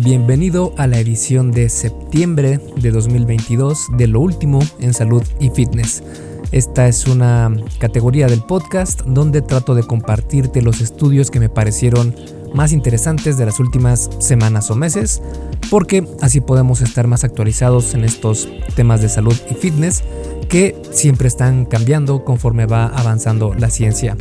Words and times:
Bienvenido 0.00 0.74
a 0.76 0.86
la 0.86 1.00
edición 1.00 1.50
de 1.50 1.68
septiembre 1.68 2.60
de 2.76 2.92
2022 2.92 3.88
de 3.96 4.06
Lo 4.06 4.20
Último 4.20 4.60
en 4.78 4.94
Salud 4.94 5.24
y 5.40 5.50
Fitness. 5.50 6.04
Esta 6.52 6.86
es 6.86 7.08
una 7.08 7.52
categoría 7.80 8.28
del 8.28 8.44
podcast 8.44 9.00
donde 9.02 9.42
trato 9.42 9.74
de 9.74 9.82
compartirte 9.82 10.62
los 10.62 10.80
estudios 10.80 11.32
que 11.32 11.40
me 11.40 11.48
parecieron 11.48 12.14
más 12.54 12.72
interesantes 12.72 13.38
de 13.38 13.46
las 13.46 13.58
últimas 13.58 14.08
semanas 14.20 14.70
o 14.70 14.76
meses, 14.76 15.20
porque 15.68 16.06
así 16.20 16.40
podemos 16.40 16.80
estar 16.80 17.08
más 17.08 17.24
actualizados 17.24 17.94
en 17.94 18.04
estos 18.04 18.48
temas 18.76 19.02
de 19.02 19.08
salud 19.08 19.34
y 19.50 19.54
fitness 19.54 20.04
que 20.48 20.80
siempre 20.92 21.26
están 21.26 21.64
cambiando 21.64 22.24
conforme 22.24 22.66
va 22.66 22.86
avanzando 22.86 23.52
la 23.52 23.68
ciencia. 23.68 24.16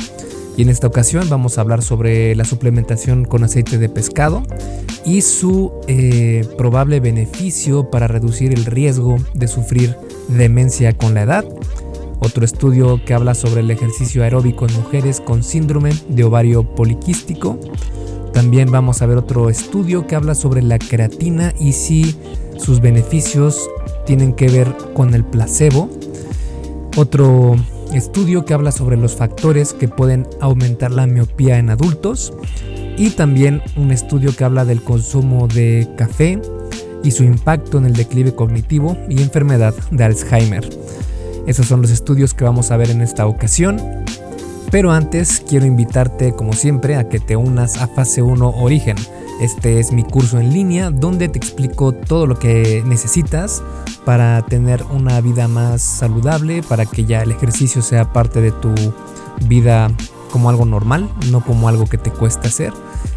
Y 0.57 0.63
en 0.63 0.69
esta 0.69 0.87
ocasión 0.87 1.29
vamos 1.29 1.57
a 1.57 1.61
hablar 1.61 1.83
sobre 1.83 2.35
la 2.35 2.43
suplementación 2.43 3.25
con 3.25 3.43
aceite 3.43 3.77
de 3.77 3.89
pescado 3.89 4.41
y 5.05 5.21
su 5.21 5.71
eh, 5.87 6.45
probable 6.57 6.99
beneficio 6.99 7.91
para 7.91 8.07
reducir 8.07 8.51
el 8.51 8.65
riesgo 8.65 9.17
de 9.35 9.47
sufrir 9.47 9.95
demencia 10.29 10.97
con 10.97 11.13
la 11.13 11.21
edad. 11.21 11.45
Otro 12.19 12.43
estudio 12.43 12.99
que 13.05 13.13
habla 13.13 13.35
sobre 13.35 13.61
el 13.61 13.69
ejercicio 13.69 14.23
aeróbico 14.23 14.65
en 14.65 14.73
mujeres 14.73 15.21
con 15.21 15.43
síndrome 15.43 15.91
de 16.09 16.23
ovario 16.23 16.63
poliquístico. 16.63 17.59
También 18.33 18.71
vamos 18.71 19.03
a 19.03 19.05
ver 19.05 19.17
otro 19.17 19.51
estudio 19.51 20.07
que 20.07 20.15
habla 20.15 20.33
sobre 20.33 20.63
la 20.63 20.79
creatina 20.79 21.53
y 21.59 21.73
si 21.73 22.15
sus 22.57 22.81
beneficios 22.81 23.69
tienen 24.07 24.33
que 24.33 24.49
ver 24.49 24.75
con 24.95 25.13
el 25.13 25.23
placebo. 25.23 25.87
Otro 26.95 27.55
estudio 27.93 28.45
que 28.45 28.53
habla 28.53 28.71
sobre 28.71 28.97
los 28.97 29.15
factores 29.15 29.73
que 29.73 29.87
pueden 29.87 30.27
aumentar 30.41 30.91
la 30.91 31.07
miopía 31.07 31.57
en 31.57 31.69
adultos 31.69 32.33
y 32.97 33.11
también 33.11 33.61
un 33.75 33.91
estudio 33.91 34.35
que 34.35 34.43
habla 34.43 34.65
del 34.65 34.81
consumo 34.83 35.47
de 35.47 35.87
café 35.97 36.41
y 37.03 37.11
su 37.11 37.23
impacto 37.23 37.77
en 37.77 37.85
el 37.85 37.93
declive 37.93 38.33
cognitivo 38.33 38.97
y 39.09 39.21
enfermedad 39.21 39.73
de 39.91 40.03
Alzheimer. 40.03 40.67
Esos 41.45 41.67
son 41.67 41.81
los 41.81 41.91
estudios 41.91 42.33
que 42.33 42.43
vamos 42.43 42.71
a 42.71 42.77
ver 42.77 42.89
en 42.89 43.01
esta 43.01 43.25
ocasión. 43.25 43.79
Pero 44.69 44.91
antes 44.91 45.41
quiero 45.47 45.65
invitarte 45.65 46.33
como 46.33 46.51
siempre 46.51 46.97
a 46.97 47.07
que 47.07 47.19
te 47.19 47.37
unas 47.37 47.77
a 47.77 47.87
Fase 47.87 48.21
1 48.21 48.49
Origen. 48.49 48.97
Este 49.39 49.79
es 49.79 49.91
mi 49.91 50.03
curso 50.03 50.39
en 50.39 50.51
línea 50.51 50.89
donde 50.89 51.29
te 51.29 51.37
explico 51.37 51.91
todo 51.91 52.25
lo 52.25 52.39
que 52.39 52.83
necesitas 52.85 53.61
para 54.03 54.41
tener 54.43 54.83
una 54.91 55.21
vida 55.21 55.47
más 55.47 55.81
saludable, 55.81 56.63
para 56.63 56.85
que 56.85 57.05
ya 57.05 57.21
el 57.21 57.31
ejercicio 57.31 57.81
sea 57.83 58.11
parte 58.13 58.41
de 58.41 58.51
tu 58.51 58.73
vida 59.47 59.91
como 60.31 60.49
algo 60.49 60.65
normal, 60.65 61.09
no 61.31 61.41
como 61.41 61.69
algo 61.69 61.85
que 61.85 61.97
te 61.97 62.11
cuesta 62.11 62.47
hacer. 62.47 62.73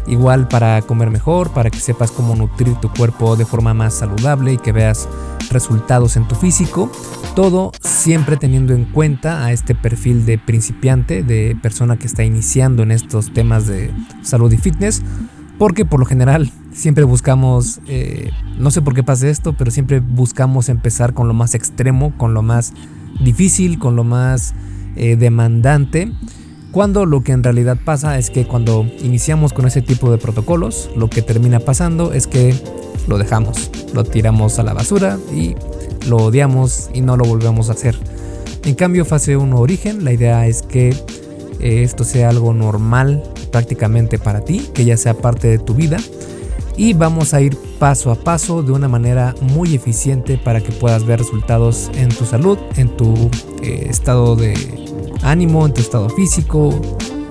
Igual 0.07 0.47
para 0.47 0.81
comer 0.83 1.09
mejor, 1.09 1.51
para 1.51 1.69
que 1.69 1.79
sepas 1.79 2.11
cómo 2.11 2.35
nutrir 2.35 2.75
tu 2.75 2.91
cuerpo 2.91 3.35
de 3.35 3.45
forma 3.45 3.73
más 3.73 3.95
saludable 3.95 4.53
y 4.53 4.57
que 4.57 4.71
veas 4.71 5.07
resultados 5.49 6.17
en 6.17 6.27
tu 6.27 6.35
físico. 6.35 6.91
Todo 7.35 7.71
siempre 7.81 8.37
teniendo 8.37 8.73
en 8.73 8.85
cuenta 8.85 9.45
a 9.45 9.51
este 9.51 9.75
perfil 9.75 10.25
de 10.25 10.37
principiante, 10.37 11.23
de 11.23 11.57
persona 11.61 11.97
que 11.97 12.07
está 12.07 12.23
iniciando 12.23 12.83
en 12.83 12.91
estos 12.91 13.33
temas 13.33 13.67
de 13.67 13.91
salud 14.21 14.51
y 14.51 14.57
fitness. 14.57 15.01
Porque 15.61 15.85
por 15.85 15.99
lo 15.99 16.07
general 16.07 16.49
siempre 16.73 17.03
buscamos, 17.03 17.81
eh, 17.85 18.31
no 18.57 18.71
sé 18.71 18.81
por 18.81 18.95
qué 18.95 19.03
pasa 19.03 19.29
esto, 19.29 19.53
pero 19.53 19.69
siempre 19.69 19.99
buscamos 19.99 20.69
empezar 20.69 21.13
con 21.13 21.27
lo 21.27 21.35
más 21.35 21.53
extremo, 21.53 22.17
con 22.17 22.33
lo 22.33 22.41
más 22.41 22.73
difícil, 23.23 23.77
con 23.77 23.95
lo 23.95 24.03
más 24.03 24.55
eh, 24.95 25.17
demandante. 25.17 26.11
Cuando 26.71 27.05
lo 27.05 27.21
que 27.21 27.33
en 27.33 27.43
realidad 27.43 27.77
pasa 27.85 28.17
es 28.17 28.31
que 28.31 28.47
cuando 28.47 28.87
iniciamos 29.03 29.53
con 29.53 29.67
ese 29.67 29.83
tipo 29.83 30.09
de 30.09 30.17
protocolos, 30.17 30.89
lo 30.95 31.11
que 31.11 31.21
termina 31.21 31.59
pasando 31.59 32.11
es 32.11 32.25
que 32.25 32.55
lo 33.07 33.19
dejamos, 33.19 33.69
lo 33.93 34.03
tiramos 34.03 34.57
a 34.57 34.63
la 34.63 34.73
basura 34.73 35.19
y 35.31 35.53
lo 36.07 36.17
odiamos 36.17 36.89
y 36.91 37.01
no 37.01 37.17
lo 37.17 37.25
volvemos 37.25 37.69
a 37.69 37.73
hacer. 37.73 37.95
En 38.65 38.73
cambio, 38.73 39.05
fase 39.05 39.37
1 39.37 39.55
origen, 39.59 40.05
la 40.05 40.11
idea 40.11 40.47
es 40.47 40.63
que 40.63 40.89
eh, 40.89 41.83
esto 41.83 42.03
sea 42.03 42.29
algo 42.29 42.51
normal 42.51 43.21
prácticamente 43.51 44.17
para 44.17 44.41
ti, 44.41 44.69
que 44.73 44.85
ya 44.85 44.97
sea 44.97 45.13
parte 45.13 45.47
de 45.47 45.59
tu 45.59 45.73
vida. 45.73 45.97
Y 46.77 46.93
vamos 46.93 47.33
a 47.33 47.41
ir 47.41 47.57
paso 47.79 48.11
a 48.11 48.15
paso 48.15 48.63
de 48.63 48.71
una 48.71 48.87
manera 48.87 49.35
muy 49.41 49.75
eficiente 49.75 50.37
para 50.37 50.61
que 50.61 50.71
puedas 50.71 51.05
ver 51.05 51.19
resultados 51.19 51.91
en 51.95 52.09
tu 52.09 52.25
salud, 52.25 52.57
en 52.77 52.95
tu 52.95 53.13
eh, 53.61 53.87
estado 53.89 54.35
de 54.35 54.53
ánimo, 55.21 55.65
en 55.65 55.73
tu 55.73 55.81
estado 55.81 56.09
físico. 56.09 56.79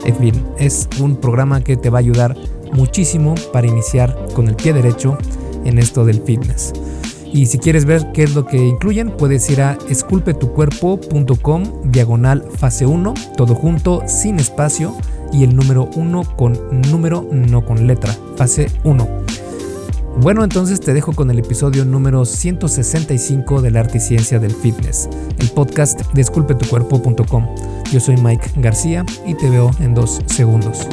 En 0.04 0.16
fin, 0.16 0.44
es 0.58 0.88
un 1.00 1.16
programa 1.16 1.62
que 1.62 1.76
te 1.76 1.90
va 1.90 1.98
a 1.98 2.00
ayudar 2.00 2.36
muchísimo 2.72 3.34
para 3.52 3.66
iniciar 3.66 4.14
con 4.34 4.48
el 4.48 4.56
pie 4.56 4.72
derecho 4.72 5.16
en 5.64 5.78
esto 5.78 6.04
del 6.04 6.20
fitness. 6.22 6.72
Y 7.32 7.46
si 7.46 7.58
quieres 7.58 7.84
ver 7.84 8.10
qué 8.12 8.24
es 8.24 8.34
lo 8.34 8.44
que 8.44 8.58
incluyen, 8.58 9.10
puedes 9.16 9.48
ir 9.50 9.62
a 9.62 9.78
esculpetucuerpo.com 9.88 11.62
diagonal 11.84 12.44
fase 12.56 12.86
1, 12.86 13.14
todo 13.36 13.54
junto, 13.54 14.02
sin 14.06 14.40
espacio 14.40 14.94
y 15.32 15.44
el 15.44 15.54
número 15.54 15.88
1 15.94 16.36
con 16.36 16.58
número, 16.90 17.26
no 17.30 17.64
con 17.64 17.86
letra, 17.86 18.14
fase 18.36 18.70
1. 18.84 19.08
Bueno, 20.16 20.44
entonces 20.44 20.80
te 20.80 20.92
dejo 20.92 21.12
con 21.12 21.30
el 21.30 21.38
episodio 21.38 21.84
número 21.84 22.24
165 22.24 23.62
del 23.62 23.76
arte 23.76 23.98
y 23.98 24.00
ciencia 24.00 24.38
del 24.38 24.52
fitness, 24.52 25.08
el 25.38 25.48
podcast 25.50 26.00
de 26.12 26.20
esculpetucuerpo.com. 26.20 27.46
Yo 27.90 28.00
soy 28.00 28.16
Mike 28.16 28.50
García 28.56 29.06
y 29.26 29.34
te 29.34 29.48
veo 29.48 29.70
en 29.80 29.94
dos 29.94 30.20
segundos. 30.26 30.86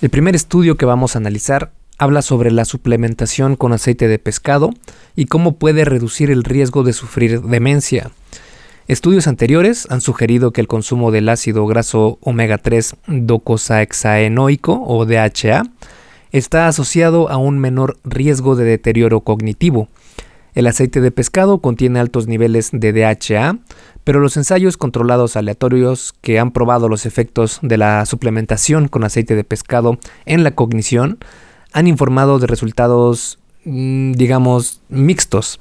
El 0.00 0.08
primer 0.08 0.34
estudio 0.34 0.76
que 0.76 0.86
vamos 0.86 1.14
a 1.14 1.18
analizar 1.18 1.72
habla 2.00 2.22
sobre 2.22 2.50
la 2.50 2.64
suplementación 2.64 3.56
con 3.56 3.74
aceite 3.74 4.08
de 4.08 4.18
pescado 4.18 4.70
y 5.14 5.26
cómo 5.26 5.56
puede 5.56 5.84
reducir 5.84 6.30
el 6.30 6.44
riesgo 6.44 6.82
de 6.82 6.94
sufrir 6.94 7.42
demencia. 7.42 8.10
Estudios 8.88 9.26
anteriores 9.26 9.86
han 9.90 10.00
sugerido 10.00 10.50
que 10.50 10.62
el 10.62 10.66
consumo 10.66 11.10
del 11.10 11.28
ácido 11.28 11.66
graso 11.66 12.18
omega 12.22 12.56
3 12.56 12.96
docosahexaenoico 13.06 14.82
o 14.82 15.04
DHA 15.04 15.64
está 16.32 16.68
asociado 16.68 17.30
a 17.30 17.36
un 17.36 17.58
menor 17.58 17.98
riesgo 18.02 18.56
de 18.56 18.64
deterioro 18.64 19.20
cognitivo. 19.20 19.88
El 20.54 20.68
aceite 20.68 21.02
de 21.02 21.10
pescado 21.10 21.58
contiene 21.58 22.00
altos 22.00 22.26
niveles 22.26 22.70
de 22.72 22.94
DHA, 22.94 23.58
pero 24.04 24.20
los 24.20 24.38
ensayos 24.38 24.78
controlados 24.78 25.36
aleatorios 25.36 26.14
que 26.22 26.38
han 26.38 26.50
probado 26.50 26.88
los 26.88 27.04
efectos 27.04 27.58
de 27.60 27.76
la 27.76 28.06
suplementación 28.06 28.88
con 28.88 29.04
aceite 29.04 29.36
de 29.36 29.44
pescado 29.44 29.98
en 30.24 30.44
la 30.44 30.52
cognición 30.52 31.18
han 31.72 31.86
informado 31.86 32.38
de 32.38 32.46
resultados, 32.46 33.38
mm, 33.64 34.12
digamos, 34.12 34.80
mixtos. 34.88 35.60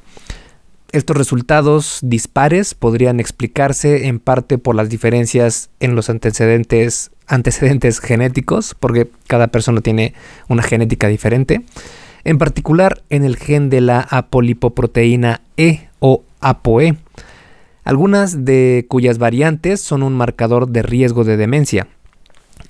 Estos 0.91 1.15
resultados 1.15 1.99
dispares 2.01 2.73
podrían 2.73 3.19
explicarse 3.19 4.07
en 4.07 4.19
parte 4.19 4.57
por 4.57 4.75
las 4.75 4.89
diferencias 4.89 5.69
en 5.79 5.95
los 5.95 6.09
antecedentes, 6.09 7.11
antecedentes 7.27 7.99
genéticos, 7.99 8.75
porque 8.79 9.09
cada 9.27 9.47
persona 9.47 9.81
tiene 9.81 10.13
una 10.47 10.63
genética 10.63 11.07
diferente, 11.07 11.61
en 12.23 12.37
particular 12.37 13.03
en 13.09 13.23
el 13.23 13.37
gen 13.37 13.69
de 13.69 13.81
la 13.81 13.99
apolipoproteína 13.99 15.41
E 15.57 15.89
o 15.99 16.23
ApoE 16.41 16.97
algunas 17.89 18.45
de 18.45 18.85
cuyas 18.87 19.17
variantes 19.17 19.81
son 19.81 20.03
un 20.03 20.13
marcador 20.13 20.67
de 20.67 20.83
riesgo 20.83 21.23
de 21.23 21.37
demencia. 21.37 21.87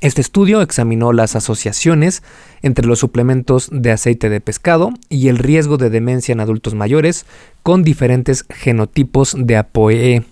Este 0.02 0.22
estudio 0.22 0.62
examinó 0.62 1.12
las 1.12 1.36
asociaciones 1.36 2.24
entre 2.62 2.88
los 2.88 3.00
suplementos 3.00 3.68
de 3.70 3.92
aceite 3.92 4.30
de 4.30 4.40
pescado 4.40 4.92
y 5.10 5.28
el 5.28 5.38
riesgo 5.38 5.76
de 5.76 5.90
demencia 5.90 6.32
en 6.32 6.40
adultos 6.40 6.74
mayores 6.74 7.26
con 7.64 7.84
diferentes 7.84 8.46
genotipos 8.50 9.36
de 9.38 9.58
ApoE. 9.58 10.24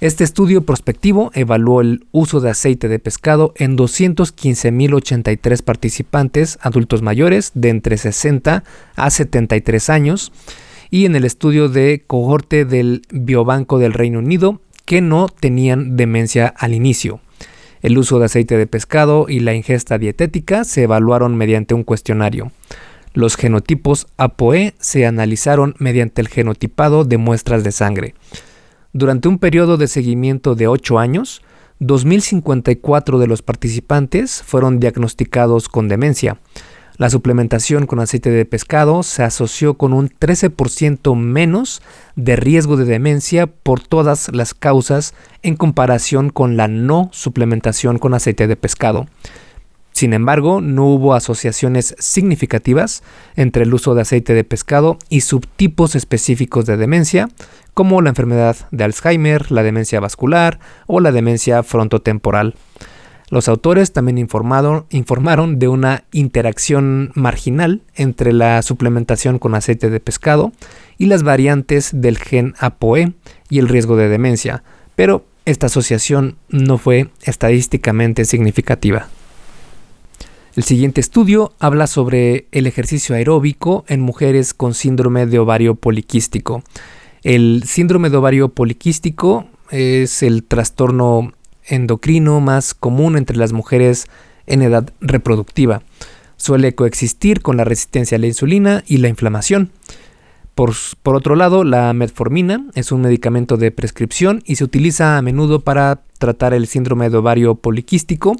Este 0.00 0.24
estudio 0.24 0.62
prospectivo 0.62 1.30
evaluó 1.34 1.82
el 1.82 2.06
uso 2.10 2.40
de 2.40 2.50
aceite 2.50 2.88
de 2.88 2.98
pescado 2.98 3.52
en 3.56 3.78
215.083 3.78 5.62
participantes 5.62 6.58
adultos 6.60 7.00
mayores 7.00 7.52
de 7.54 7.68
entre 7.68 7.96
60 7.96 8.64
a 8.96 9.10
73 9.10 9.88
años 9.88 10.32
y 10.90 11.04
en 11.04 11.14
el 11.14 11.24
estudio 11.24 11.68
de 11.68 12.02
cohorte 12.04 12.64
del 12.64 13.02
Biobanco 13.10 13.78
del 13.78 13.92
Reino 13.92 14.18
Unido 14.18 14.60
que 14.84 15.00
no 15.00 15.28
tenían 15.28 15.96
demencia 15.96 16.48
al 16.48 16.74
inicio. 16.74 17.20
El 17.82 17.98
uso 17.98 18.18
de 18.18 18.26
aceite 18.26 18.56
de 18.56 18.66
pescado 18.66 19.26
y 19.28 19.40
la 19.40 19.54
ingesta 19.54 19.98
dietética 19.98 20.64
se 20.64 20.82
evaluaron 20.82 21.36
mediante 21.36 21.74
un 21.74 21.84
cuestionario. 21.84 22.50
Los 23.14 23.36
genotipos 23.36 24.06
ApoE 24.16 24.74
se 24.78 25.06
analizaron 25.06 25.74
mediante 25.78 26.20
el 26.20 26.28
genotipado 26.28 27.04
de 27.04 27.18
muestras 27.18 27.64
de 27.64 27.72
sangre. 27.72 28.14
Durante 28.92 29.28
un 29.28 29.38
periodo 29.38 29.76
de 29.76 29.86
seguimiento 29.86 30.54
de 30.54 30.66
8 30.66 30.98
años, 30.98 31.42
2.054 31.80 33.18
de 33.18 33.26
los 33.26 33.42
participantes 33.42 34.42
fueron 34.42 34.80
diagnosticados 34.80 35.68
con 35.68 35.88
demencia, 35.88 36.38
La 36.98 37.10
suplementación 37.10 37.86
con 37.86 38.00
aceite 38.00 38.28
de 38.28 38.44
pescado 38.44 39.04
se 39.04 39.22
asoció 39.22 39.74
con 39.74 39.92
un 39.92 40.10
13% 40.10 41.14
menos 41.14 41.80
de 42.16 42.34
riesgo 42.34 42.76
de 42.76 42.86
demencia 42.86 43.46
por 43.46 43.80
todas 43.80 44.34
las 44.34 44.52
causas 44.52 45.14
en 45.44 45.54
comparación 45.54 46.30
con 46.30 46.56
la 46.56 46.66
no 46.66 47.08
suplementación 47.12 47.98
con 47.98 48.14
aceite 48.14 48.48
de 48.48 48.56
pescado. 48.56 49.06
Sin 49.92 50.12
embargo, 50.12 50.60
no 50.60 50.86
hubo 50.86 51.14
asociaciones 51.14 51.94
significativas 52.00 53.04
entre 53.36 53.62
el 53.62 53.74
uso 53.74 53.94
de 53.94 54.02
aceite 54.02 54.34
de 54.34 54.42
pescado 54.42 54.98
y 55.08 55.20
subtipos 55.20 55.94
específicos 55.94 56.66
de 56.66 56.76
demencia, 56.76 57.28
como 57.74 58.02
la 58.02 58.08
enfermedad 58.08 58.56
de 58.72 58.82
Alzheimer, 58.82 59.52
la 59.52 59.62
demencia 59.62 60.00
vascular 60.00 60.58
o 60.88 60.98
la 60.98 61.12
demencia 61.12 61.62
frontotemporal. 61.62 62.56
Los 63.30 63.48
autores 63.48 63.92
también 63.92 64.16
informaron 64.18 65.58
de 65.58 65.68
una 65.68 66.04
interacción 66.12 67.12
marginal 67.14 67.82
entre 67.94 68.32
la 68.32 68.62
suplementación 68.62 69.38
con 69.38 69.54
aceite 69.54 69.90
de 69.90 70.00
pescado 70.00 70.52
y 70.96 71.06
las 71.06 71.22
variantes 71.22 71.90
del 71.92 72.16
gen 72.16 72.54
ApoE 72.58 73.12
y 73.50 73.58
el 73.58 73.68
riesgo 73.68 73.96
de 73.96 74.08
demencia, 74.08 74.62
pero 74.96 75.26
esta 75.44 75.66
asociación 75.66 76.36
no 76.48 76.78
fue 76.78 77.08
estadísticamente 77.22 78.24
significativa. 78.24 79.08
El 80.56 80.64
siguiente 80.64 81.00
estudio 81.00 81.52
habla 81.58 81.86
sobre 81.86 82.46
el 82.50 82.66
ejercicio 82.66 83.14
aeróbico 83.14 83.84
en 83.88 84.00
mujeres 84.00 84.54
con 84.54 84.74
síndrome 84.74 85.26
de 85.26 85.38
ovario 85.38 85.74
poliquístico. 85.74 86.62
El 87.22 87.62
síndrome 87.64 88.10
de 88.10 88.16
ovario 88.16 88.48
poliquístico 88.48 89.46
es 89.70 90.22
el 90.22 90.44
trastorno 90.44 91.32
endocrino 91.68 92.40
más 92.40 92.74
común 92.74 93.16
entre 93.16 93.36
las 93.36 93.52
mujeres 93.52 94.06
en 94.46 94.62
edad 94.62 94.90
reproductiva. 95.00 95.82
Suele 96.36 96.74
coexistir 96.74 97.42
con 97.42 97.56
la 97.56 97.64
resistencia 97.64 98.16
a 98.16 98.18
la 98.18 98.26
insulina 98.26 98.82
y 98.86 98.98
la 98.98 99.08
inflamación. 99.08 99.70
Por, 100.54 100.74
otro 101.14 101.36
lado, 101.36 101.62
la 101.62 101.92
metformina 101.92 102.66
es 102.74 102.90
un 102.90 103.02
medicamento 103.02 103.56
de 103.56 103.70
prescripción 103.70 104.42
y 104.44 104.56
se 104.56 104.64
utiliza 104.64 105.16
a 105.16 105.22
menudo 105.22 105.60
para 105.60 106.00
tratar 106.18 106.52
el 106.52 106.66
síndrome 106.66 107.10
de 107.10 107.16
ovario 107.16 107.54
poliquístico 107.54 108.34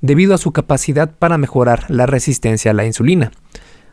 debido 0.00 0.34
a 0.34 0.38
su 0.38 0.50
capacidad 0.50 1.14
para 1.16 1.38
mejorar 1.38 1.84
la 1.88 2.06
resistencia 2.06 2.72
a 2.72 2.74
la 2.74 2.86
insulina. 2.86 3.30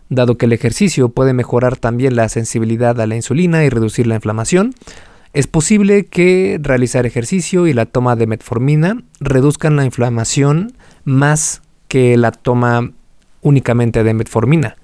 Dado 0.09 0.39
que 0.39 0.47
el 0.47 0.53
ejercicio 0.53 1.09
puede 1.09 1.33
mejorar 1.33 1.77
también 1.77 2.15
la 2.15 2.29
sensibilidad 2.29 2.99
a 2.99 3.05
la 3.05 3.15
insulina 3.15 3.63
y 3.63 3.69
reducir 3.69 4.07
la 4.07 4.15
inflamación, 4.15 4.73
es 5.33 5.47
posible 5.47 6.05
que 6.05 6.59
realizar 6.61 7.05
ejercicio 7.05 7.67
y 7.67 7.73
la 7.73 7.85
toma 7.85 8.15
de 8.15 8.27
metformina 8.27 9.03
reduzcan 9.19 9.75
la 9.75 9.85
inflamación 9.85 10.73
más 11.03 11.61
que 11.87 12.17
la 12.17 12.31
toma 12.31 12.91
únicamente 13.41 14.03
de 14.03 14.13
metformina. 14.13 14.77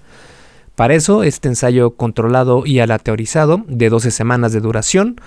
Para 0.75 0.95
eso, 0.95 1.23
este 1.23 1.49
ensayo 1.49 1.91
controlado 1.91 2.65
y 2.65 2.79
aleatorizado 2.79 3.63
de 3.67 3.89
12 3.89 4.11
semanas 4.11 4.53
de 4.53 4.59
duración 4.59 5.17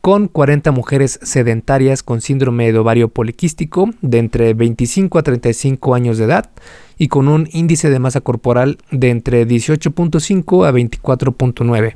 con 0.00 0.28
40 0.28 0.70
mujeres 0.70 1.18
sedentarias 1.22 2.02
con 2.02 2.20
síndrome 2.20 2.72
de 2.72 2.78
ovario 2.78 3.08
poliquístico 3.08 3.88
de 4.02 4.18
entre 4.18 4.52
25 4.52 5.18
a 5.18 5.22
35 5.22 5.94
años 5.94 6.18
de 6.18 6.24
edad 6.24 6.50
y 6.98 7.08
con 7.08 7.28
un 7.28 7.48
índice 7.52 7.88
de 7.90 7.98
masa 7.98 8.20
corporal 8.20 8.78
de 8.90 9.10
entre 9.10 9.46
18.5 9.46 10.66
a 10.66 10.72
24.9. 10.72 11.94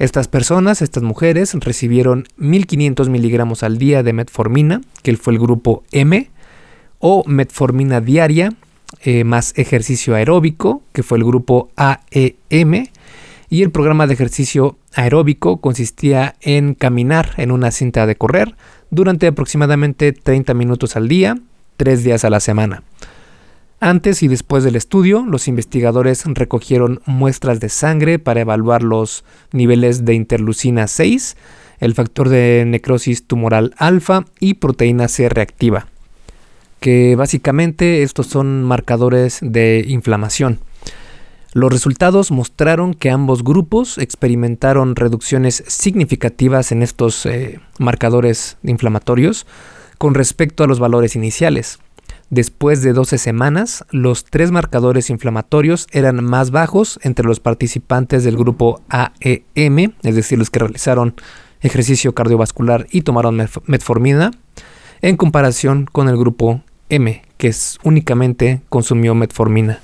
Estas 0.00 0.28
personas, 0.28 0.80
estas 0.80 1.02
mujeres, 1.02 1.52
recibieron 1.52 2.24
1500 2.38 3.10
miligramos 3.10 3.62
al 3.62 3.76
día 3.76 4.02
de 4.02 4.14
metformina, 4.14 4.80
que 5.02 5.14
fue 5.18 5.34
el 5.34 5.38
grupo 5.38 5.84
M, 5.92 6.30
o 7.00 7.22
metformina 7.26 8.00
diaria, 8.00 8.54
eh, 9.02 9.24
más 9.24 9.52
ejercicio 9.58 10.14
aeróbico, 10.14 10.82
que 10.94 11.02
fue 11.02 11.18
el 11.18 11.24
grupo 11.24 11.68
AEM, 11.76 12.88
y 13.50 13.62
el 13.62 13.70
programa 13.70 14.06
de 14.06 14.14
ejercicio 14.14 14.78
aeróbico 14.94 15.58
consistía 15.58 16.34
en 16.40 16.72
caminar 16.72 17.34
en 17.36 17.50
una 17.50 17.70
cinta 17.70 18.06
de 18.06 18.16
correr 18.16 18.56
durante 18.88 19.26
aproximadamente 19.26 20.14
30 20.14 20.54
minutos 20.54 20.96
al 20.96 21.08
día, 21.08 21.36
tres 21.76 22.04
días 22.04 22.24
a 22.24 22.30
la 22.30 22.40
semana. 22.40 22.84
Antes 23.82 24.22
y 24.22 24.28
después 24.28 24.62
del 24.62 24.76
estudio, 24.76 25.24
los 25.26 25.48
investigadores 25.48 26.24
recogieron 26.26 27.00
muestras 27.06 27.60
de 27.60 27.70
sangre 27.70 28.18
para 28.18 28.42
evaluar 28.42 28.82
los 28.82 29.24
niveles 29.52 30.04
de 30.04 30.12
interleucina 30.12 30.86
6, 30.86 31.38
el 31.78 31.94
factor 31.94 32.28
de 32.28 32.64
necrosis 32.66 33.26
tumoral 33.26 33.72
alfa 33.78 34.26
y 34.38 34.54
proteína 34.54 35.08
C 35.08 35.30
reactiva, 35.30 35.86
que 36.80 37.16
básicamente 37.16 38.02
estos 38.02 38.26
son 38.26 38.64
marcadores 38.64 39.38
de 39.40 39.82
inflamación. 39.88 40.58
Los 41.54 41.72
resultados 41.72 42.30
mostraron 42.32 42.92
que 42.92 43.08
ambos 43.08 43.42
grupos 43.42 43.96
experimentaron 43.96 44.94
reducciones 44.94 45.64
significativas 45.66 46.70
en 46.70 46.82
estos 46.82 47.24
eh, 47.24 47.60
marcadores 47.78 48.58
inflamatorios 48.62 49.46
con 49.96 50.14
respecto 50.14 50.64
a 50.64 50.66
los 50.66 50.78
valores 50.80 51.16
iniciales. 51.16 51.78
Después 52.30 52.82
de 52.82 52.92
12 52.92 53.18
semanas, 53.18 53.84
los 53.90 54.24
tres 54.24 54.52
marcadores 54.52 55.10
inflamatorios 55.10 55.88
eran 55.90 56.24
más 56.24 56.52
bajos 56.52 57.00
entre 57.02 57.26
los 57.26 57.40
participantes 57.40 58.22
del 58.22 58.36
grupo 58.36 58.80
AEM, 58.88 59.94
es 60.04 60.14
decir, 60.14 60.38
los 60.38 60.48
que 60.48 60.60
realizaron 60.60 61.16
ejercicio 61.60 62.14
cardiovascular 62.14 62.86
y 62.92 63.02
tomaron 63.02 63.48
metformina, 63.66 64.30
en 65.02 65.16
comparación 65.16 65.86
con 65.90 66.08
el 66.08 66.16
grupo 66.16 66.62
M, 66.88 67.20
que 67.36 67.52
únicamente 67.82 68.62
consumió 68.68 69.16
metformina. 69.16 69.80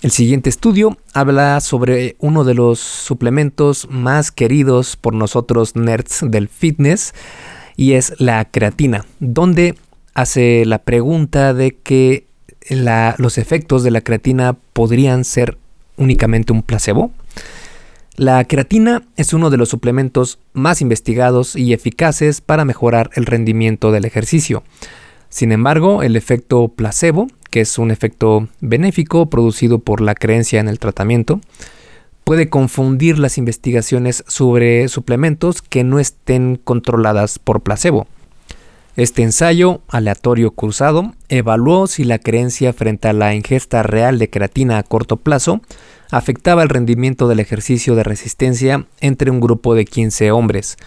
El 0.00 0.10
siguiente 0.10 0.48
estudio 0.48 0.96
habla 1.12 1.60
sobre 1.60 2.16
uno 2.18 2.44
de 2.44 2.54
los 2.54 2.78
suplementos 2.78 3.88
más 3.90 4.30
queridos 4.30 4.96
por 4.96 5.12
nosotros 5.12 5.76
nerds 5.76 6.20
del 6.22 6.48
fitness 6.48 7.12
y 7.76 7.92
es 7.92 8.14
la 8.18 8.44
creatina, 8.46 9.04
donde 9.20 9.74
hace 10.18 10.64
la 10.64 10.78
pregunta 10.78 11.54
de 11.54 11.76
que 11.76 12.26
los 13.18 13.38
efectos 13.38 13.84
de 13.84 13.92
la 13.92 14.00
creatina 14.00 14.56
podrían 14.72 15.24
ser 15.24 15.58
únicamente 15.96 16.52
un 16.52 16.64
placebo. 16.64 17.12
La 18.16 18.44
creatina 18.44 19.04
es 19.16 19.32
uno 19.32 19.48
de 19.48 19.58
los 19.58 19.68
suplementos 19.68 20.40
más 20.54 20.82
investigados 20.82 21.54
y 21.54 21.72
eficaces 21.72 22.40
para 22.40 22.64
mejorar 22.64 23.10
el 23.14 23.26
rendimiento 23.26 23.92
del 23.92 24.04
ejercicio. 24.04 24.64
Sin 25.28 25.52
embargo, 25.52 26.02
el 26.02 26.16
efecto 26.16 26.66
placebo, 26.66 27.28
que 27.50 27.60
es 27.60 27.78
un 27.78 27.92
efecto 27.92 28.48
benéfico 28.60 29.30
producido 29.30 29.78
por 29.78 30.00
la 30.00 30.16
creencia 30.16 30.58
en 30.58 30.66
el 30.66 30.80
tratamiento, 30.80 31.40
puede 32.24 32.48
confundir 32.48 33.20
las 33.20 33.38
investigaciones 33.38 34.24
sobre 34.26 34.88
suplementos 34.88 35.62
que 35.62 35.84
no 35.84 36.00
estén 36.00 36.56
controladas 36.56 37.38
por 37.38 37.60
placebo. 37.60 38.08
Este 38.98 39.22
ensayo 39.22 39.80
aleatorio 39.86 40.50
cruzado 40.50 41.14
evaluó 41.28 41.86
si 41.86 42.02
la 42.02 42.18
creencia 42.18 42.72
frente 42.72 43.06
a 43.06 43.12
la 43.12 43.32
ingesta 43.32 43.84
real 43.84 44.18
de 44.18 44.28
creatina 44.28 44.76
a 44.76 44.82
corto 44.82 45.18
plazo 45.18 45.60
afectaba 46.10 46.64
el 46.64 46.68
rendimiento 46.68 47.28
del 47.28 47.38
ejercicio 47.38 47.94
de 47.94 48.02
resistencia 48.02 48.86
entre 49.00 49.30
un 49.30 49.38
grupo 49.38 49.76
de 49.76 49.84
15 49.84 50.32
hombres. 50.32 50.78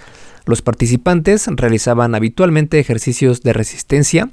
Los 0.46 0.62
participantes 0.62 1.48
realizaban 1.48 2.13
habitualmente 2.13 2.80
ejercicios 2.80 3.44
de 3.44 3.53
resistencia 3.53 4.30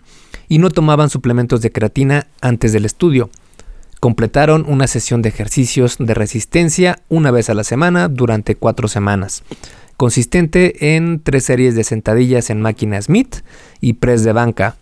y 0.49 0.59
no 0.59 0.71
tomaban 0.71 1.09
suplementos 1.09 1.61
de 1.61 1.71
creatina 1.71 2.27
antes 2.41 2.73
del 2.73 2.85
estudio. 2.85 3.31
Completaron 4.01 4.65
una 4.67 4.89
sesión 4.89 5.23
de 5.23 5.29
ejercicios 5.29 5.99
de 6.01 6.15
resistencia 6.15 6.99
una 7.09 7.31
vez 7.31 7.49
a 7.49 7.55
la 7.55 7.63
semana 7.63 8.09
durante 8.09 8.57
cuatro 8.57 8.89
semanas 8.89 9.45
consistente 9.99 10.95
en 10.97 11.21
tres 11.21 11.45
series 11.45 11.75
de 11.75 11.83
sentadillas 11.83 12.51
en 12.51 12.63
máquina 12.63 13.03
Smith 13.03 13.39
y 13.81 13.95
press 13.95 14.23
de 14.23 14.33
banca, 14.33 14.77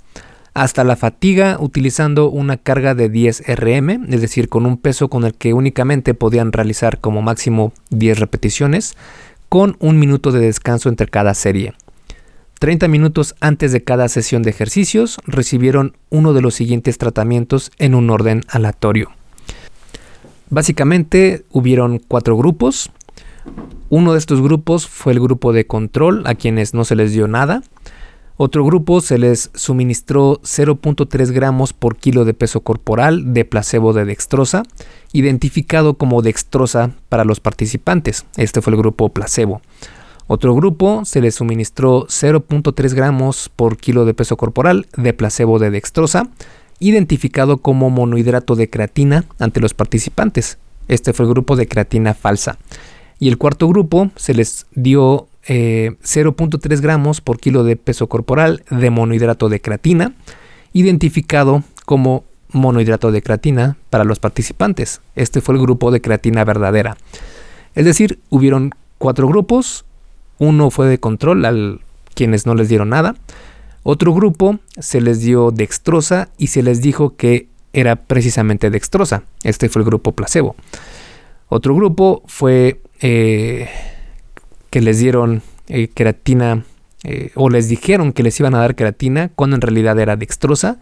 hasta 0.52 0.84
la 0.84 0.94
fatiga 0.94 1.56
utilizando 1.58 2.30
una 2.30 2.58
carga 2.58 2.94
de 2.94 3.08
10 3.08 3.44
RM, 3.56 4.12
es 4.12 4.20
decir, 4.20 4.48
con 4.48 4.66
un 4.66 4.76
peso 4.76 5.08
con 5.08 5.24
el 5.24 5.34
que 5.34 5.54
únicamente 5.54 6.12
podían 6.12 6.52
realizar 6.52 7.00
como 7.00 7.22
máximo 7.22 7.72
10 7.90 8.20
repeticiones, 8.20 8.94
con 9.48 9.76
un 9.80 9.98
minuto 9.98 10.32
de 10.32 10.40
descanso 10.40 10.90
entre 10.90 11.08
cada 11.08 11.32
serie. 11.32 11.72
30 12.58 12.86
minutos 12.88 13.34
antes 13.40 13.72
de 13.72 13.84
cada 13.84 14.08
sesión 14.08 14.42
de 14.42 14.50
ejercicios 14.50 15.18
recibieron 15.26 15.96
uno 16.10 16.34
de 16.34 16.42
los 16.42 16.54
siguientes 16.54 16.98
tratamientos 16.98 17.70
en 17.78 17.94
un 17.94 18.10
orden 18.10 18.42
aleatorio. 18.48 19.12
Básicamente 20.50 21.44
hubieron 21.50 22.00
cuatro 22.06 22.36
grupos, 22.36 22.90
uno 23.88 24.12
de 24.12 24.18
estos 24.18 24.42
grupos 24.42 24.88
fue 24.88 25.12
el 25.12 25.20
grupo 25.20 25.52
de 25.52 25.66
control, 25.66 26.24
a 26.26 26.34
quienes 26.34 26.74
no 26.74 26.84
se 26.84 26.96
les 26.96 27.12
dio 27.12 27.28
nada. 27.28 27.62
Otro 28.36 28.64
grupo 28.64 29.00
se 29.00 29.16
les 29.16 29.50
suministró 29.54 30.40
0.3 30.42 31.30
gramos 31.30 31.72
por 31.72 31.96
kilo 31.96 32.24
de 32.24 32.34
peso 32.34 32.60
corporal 32.60 33.32
de 33.32 33.44
placebo 33.44 33.92
de 33.92 34.04
dextrosa, 34.04 34.64
identificado 35.12 35.94
como 35.94 36.20
dextrosa 36.20 36.90
para 37.08 37.24
los 37.24 37.40
participantes. 37.40 38.26
Este 38.36 38.60
fue 38.60 38.72
el 38.72 38.78
grupo 38.78 39.08
placebo. 39.08 39.62
Otro 40.26 40.54
grupo 40.54 41.04
se 41.04 41.20
les 41.20 41.36
suministró 41.36 42.06
0.3 42.08 42.92
gramos 42.92 43.48
por 43.48 43.76
kilo 43.76 44.04
de 44.04 44.12
peso 44.12 44.36
corporal 44.36 44.86
de 44.96 45.14
placebo 45.14 45.58
de 45.58 45.70
dextrosa, 45.70 46.28
identificado 46.80 47.58
como 47.58 47.88
monohidrato 47.88 48.56
de 48.56 48.68
creatina 48.68 49.24
ante 49.38 49.60
los 49.60 49.72
participantes. 49.72 50.58
Este 50.88 51.12
fue 51.12 51.24
el 51.24 51.30
grupo 51.30 51.56
de 51.56 51.68
creatina 51.68 52.12
falsa. 52.12 52.58
Y 53.18 53.28
el 53.28 53.38
cuarto 53.38 53.68
grupo 53.68 54.10
se 54.16 54.34
les 54.34 54.66
dio 54.74 55.28
0.3 55.46 56.72
eh, 56.72 56.80
gramos 56.80 57.20
por 57.20 57.38
kilo 57.38 57.64
de 57.64 57.76
peso 57.76 58.08
corporal 58.08 58.64
de 58.70 58.90
monohidrato 58.90 59.48
de 59.48 59.60
creatina, 59.60 60.12
identificado 60.72 61.62
como 61.84 62.24
monohidrato 62.50 63.12
de 63.12 63.22
creatina 63.22 63.76
para 63.90 64.04
los 64.04 64.18
participantes. 64.18 65.00
Este 65.14 65.40
fue 65.40 65.54
el 65.54 65.60
grupo 65.60 65.90
de 65.90 66.00
creatina 66.00 66.44
verdadera. 66.44 66.96
Es 67.74 67.84
decir, 67.84 68.18
hubieron 68.30 68.72
cuatro 68.98 69.28
grupos. 69.28 69.84
Uno 70.38 70.70
fue 70.70 70.88
de 70.88 70.98
control 70.98 71.44
al 71.44 71.80
quienes 72.14 72.46
no 72.46 72.54
les 72.54 72.68
dieron 72.68 72.90
nada. 72.90 73.14
Otro 73.82 74.12
grupo 74.12 74.58
se 74.78 75.00
les 75.00 75.20
dio 75.20 75.52
dextrosa 75.52 76.28
y 76.38 76.48
se 76.48 76.62
les 76.62 76.80
dijo 76.80 77.16
que 77.16 77.48
era 77.72 77.96
precisamente 77.96 78.70
dextrosa. 78.70 79.22
Este 79.44 79.68
fue 79.68 79.82
el 79.82 79.86
grupo 79.86 80.12
placebo. 80.12 80.56
Otro 81.48 81.74
grupo 81.74 82.22
fue 82.26 82.80
eh, 83.00 83.68
que 84.70 84.80
les 84.80 84.98
dieron 84.98 85.42
eh, 85.68 85.88
creatina 85.92 86.64
eh, 87.04 87.30
o 87.34 87.50
les 87.50 87.68
dijeron 87.68 88.12
que 88.12 88.22
les 88.22 88.38
iban 88.40 88.54
a 88.54 88.58
dar 88.58 88.74
creatina 88.74 89.30
cuando 89.34 89.56
en 89.56 89.62
realidad 89.62 89.98
era 89.98 90.16
dextrosa. 90.16 90.78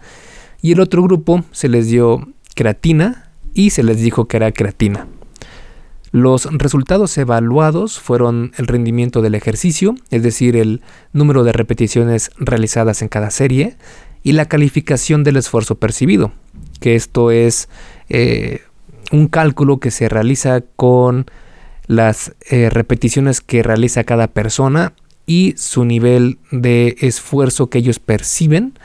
Y 0.62 0.72
el 0.72 0.80
otro 0.80 1.02
grupo 1.02 1.44
se 1.52 1.68
les 1.68 1.88
dio 1.88 2.28
creatina 2.54 3.30
y 3.52 3.70
se 3.70 3.82
les 3.82 4.00
dijo 4.00 4.26
que 4.26 4.38
era 4.38 4.52
creatina. 4.52 5.06
Los 6.10 6.46
resultados 6.52 7.18
evaluados 7.18 7.98
fueron 7.98 8.52
el 8.56 8.68
rendimiento 8.68 9.20
del 9.20 9.34
ejercicio, 9.34 9.96
es 10.10 10.22
decir, 10.22 10.56
el 10.56 10.80
número 11.12 11.42
de 11.42 11.52
repeticiones 11.52 12.30
realizadas 12.38 13.02
en 13.02 13.08
cada 13.08 13.30
serie, 13.30 13.76
y 14.22 14.32
la 14.32 14.46
calificación 14.46 15.24
del 15.24 15.36
esfuerzo 15.36 15.74
percibido, 15.74 16.32
que 16.80 16.94
esto 16.94 17.32
es 17.32 17.68
eh, 18.08 18.60
un 19.10 19.26
cálculo 19.26 19.80
que 19.80 19.90
se 19.90 20.08
realiza 20.08 20.62
con 20.76 21.26
las 21.86 22.34
eh, 22.50 22.70
repeticiones 22.70 23.40
que 23.40 23.62
realiza 23.62 24.04
cada 24.04 24.28
persona 24.28 24.92
y 25.26 25.54
su 25.56 25.84
nivel 25.84 26.38
de 26.50 26.96
esfuerzo 27.00 27.68
que 27.68 27.78
ellos 27.78 27.98
perciben, 27.98 28.78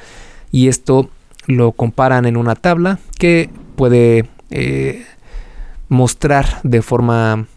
y 0.51 0.67
esto 0.67 1.09
lo 1.47 1.71
comparan 1.71 2.25
en 2.25 2.37
una 2.37 2.55
tabla 2.55 2.99
que 3.17 3.49
puede 3.75 4.29
eh, 4.51 5.05
mostrar 5.89 6.61
de 6.63 6.81
forma 6.81 7.47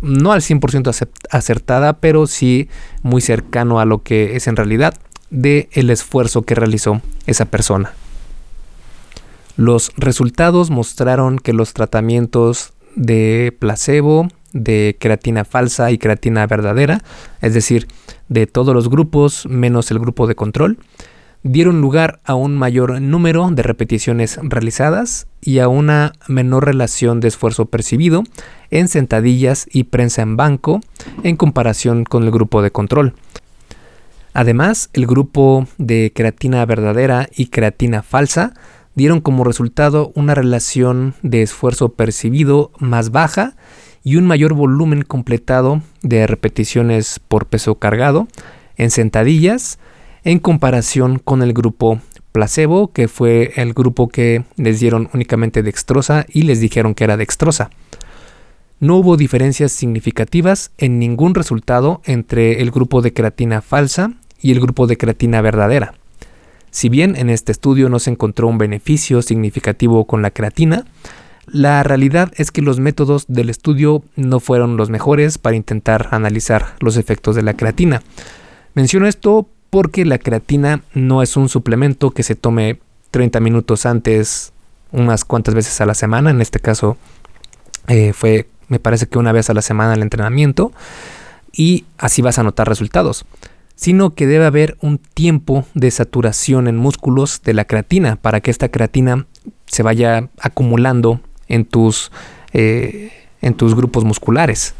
no 0.00 0.32
al 0.32 0.40
100% 0.40 1.08
acertada, 1.30 1.92
pero 1.94 2.26
sí 2.26 2.68
muy 3.02 3.20
cercano 3.20 3.78
a 3.78 3.84
lo 3.84 4.02
que 4.02 4.36
es 4.36 4.48
en 4.48 4.56
realidad 4.56 4.94
de 5.30 5.68
el 5.72 5.90
esfuerzo 5.90 6.42
que 6.42 6.54
realizó 6.54 7.00
esa 7.26 7.46
persona. 7.46 7.92
Los 9.56 9.92
resultados 9.96 10.70
mostraron 10.70 11.38
que 11.38 11.52
los 11.52 11.72
tratamientos 11.72 12.72
de 12.96 13.56
placebo, 13.58 14.28
de 14.52 14.96
creatina 14.98 15.44
falsa 15.44 15.90
y 15.90 15.98
creatina 15.98 16.46
verdadera, 16.46 17.02
es 17.40 17.54
decir, 17.54 17.88
de 18.28 18.46
todos 18.46 18.74
los 18.74 18.88
grupos 18.88 19.46
menos 19.46 19.90
el 19.90 19.98
grupo 19.98 20.26
de 20.26 20.34
control, 20.34 20.78
dieron 21.42 21.80
lugar 21.80 22.20
a 22.24 22.34
un 22.34 22.56
mayor 22.56 23.00
número 23.00 23.50
de 23.50 23.62
repeticiones 23.62 24.38
realizadas 24.42 25.26
y 25.40 25.58
a 25.58 25.68
una 25.68 26.12
menor 26.28 26.66
relación 26.66 27.20
de 27.20 27.28
esfuerzo 27.28 27.66
percibido 27.66 28.22
en 28.70 28.88
sentadillas 28.88 29.66
y 29.70 29.84
prensa 29.84 30.22
en 30.22 30.36
banco 30.36 30.80
en 31.22 31.36
comparación 31.36 32.04
con 32.04 32.22
el 32.22 32.30
grupo 32.30 32.62
de 32.62 32.70
control. 32.70 33.14
Además, 34.34 34.88
el 34.92 35.06
grupo 35.06 35.66
de 35.78 36.12
creatina 36.14 36.64
verdadera 36.64 37.28
y 37.36 37.46
creatina 37.46 38.02
falsa 38.02 38.54
dieron 38.94 39.20
como 39.20 39.44
resultado 39.44 40.12
una 40.14 40.34
relación 40.34 41.14
de 41.22 41.42
esfuerzo 41.42 41.90
percibido 41.90 42.70
más 42.78 43.10
baja 43.10 43.56
y 44.04 44.16
un 44.16 44.26
mayor 44.26 44.54
volumen 44.54 45.02
completado 45.02 45.82
de 46.02 46.26
repeticiones 46.26 47.20
por 47.20 47.46
peso 47.46 47.76
cargado 47.76 48.28
en 48.76 48.90
sentadillas 48.90 49.78
en 50.24 50.38
comparación 50.38 51.18
con 51.18 51.42
el 51.42 51.52
grupo 51.52 52.00
placebo, 52.32 52.92
que 52.92 53.08
fue 53.08 53.52
el 53.56 53.74
grupo 53.74 54.08
que 54.08 54.44
les 54.56 54.80
dieron 54.80 55.08
únicamente 55.12 55.62
dextrosa 55.62 56.26
y 56.28 56.42
les 56.42 56.60
dijeron 56.60 56.94
que 56.94 57.04
era 57.04 57.16
dextrosa. 57.16 57.70
No 58.80 58.96
hubo 58.96 59.16
diferencias 59.16 59.70
significativas 59.72 60.72
en 60.78 60.98
ningún 60.98 61.34
resultado 61.34 62.00
entre 62.04 62.62
el 62.62 62.70
grupo 62.70 63.00
de 63.00 63.12
creatina 63.12 63.60
falsa 63.60 64.14
y 64.40 64.50
el 64.50 64.60
grupo 64.60 64.86
de 64.86 64.96
creatina 64.96 65.40
verdadera. 65.40 65.94
Si 66.70 66.88
bien 66.88 67.14
en 67.16 67.30
este 67.30 67.52
estudio 67.52 67.88
no 67.88 67.98
se 67.98 68.10
encontró 68.10 68.48
un 68.48 68.58
beneficio 68.58 69.22
significativo 69.22 70.06
con 70.06 70.22
la 70.22 70.30
creatina, 70.30 70.86
la 71.46 71.82
realidad 71.82 72.32
es 72.36 72.50
que 72.50 72.62
los 72.62 72.78
métodos 72.78 73.24
del 73.28 73.50
estudio 73.50 74.04
no 74.14 74.38
fueron 74.38 74.76
los 74.76 74.90
mejores 74.90 75.38
para 75.38 75.56
intentar 75.56 76.08
analizar 76.12 76.76
los 76.80 76.96
efectos 76.96 77.34
de 77.34 77.42
la 77.42 77.54
creatina. 77.54 78.02
Menciono 78.74 79.06
esto 79.06 79.48
porque 79.70 80.04
la 80.04 80.18
creatina 80.18 80.82
no 80.94 81.22
es 81.22 81.36
un 81.36 81.48
suplemento 81.48 82.10
que 82.10 82.22
se 82.22 82.36
tome 82.36 82.78
30 83.10 83.40
minutos 83.40 83.86
antes, 83.86 84.52
unas 84.92 85.24
cuantas 85.24 85.54
veces 85.54 85.80
a 85.80 85.86
la 85.86 85.94
semana. 85.94 86.30
En 86.30 86.40
este 86.40 86.60
caso 86.60 86.96
eh, 87.88 88.12
fue, 88.12 88.48
me 88.68 88.78
parece 88.78 89.06
que 89.06 89.18
una 89.18 89.32
vez 89.32 89.50
a 89.50 89.54
la 89.54 89.62
semana 89.62 89.94
el 89.94 90.02
entrenamiento. 90.02 90.72
Y 91.52 91.84
así 91.98 92.22
vas 92.22 92.38
a 92.38 92.42
notar 92.42 92.68
resultados. 92.68 93.24
Sino 93.74 94.10
que 94.10 94.26
debe 94.26 94.44
haber 94.46 94.76
un 94.80 94.98
tiempo 94.98 95.66
de 95.74 95.90
saturación 95.90 96.68
en 96.68 96.76
músculos 96.76 97.42
de 97.42 97.54
la 97.54 97.64
creatina 97.64 98.16
para 98.16 98.40
que 98.40 98.50
esta 98.50 98.68
creatina 98.68 99.26
se 99.66 99.82
vaya 99.82 100.28
acumulando 100.38 101.20
en 101.52 101.66
tus, 101.66 102.10
eh, 102.52 103.12
en 103.42 103.54
tus 103.54 103.76
grupos 103.76 104.04
musculares. 104.04 104.74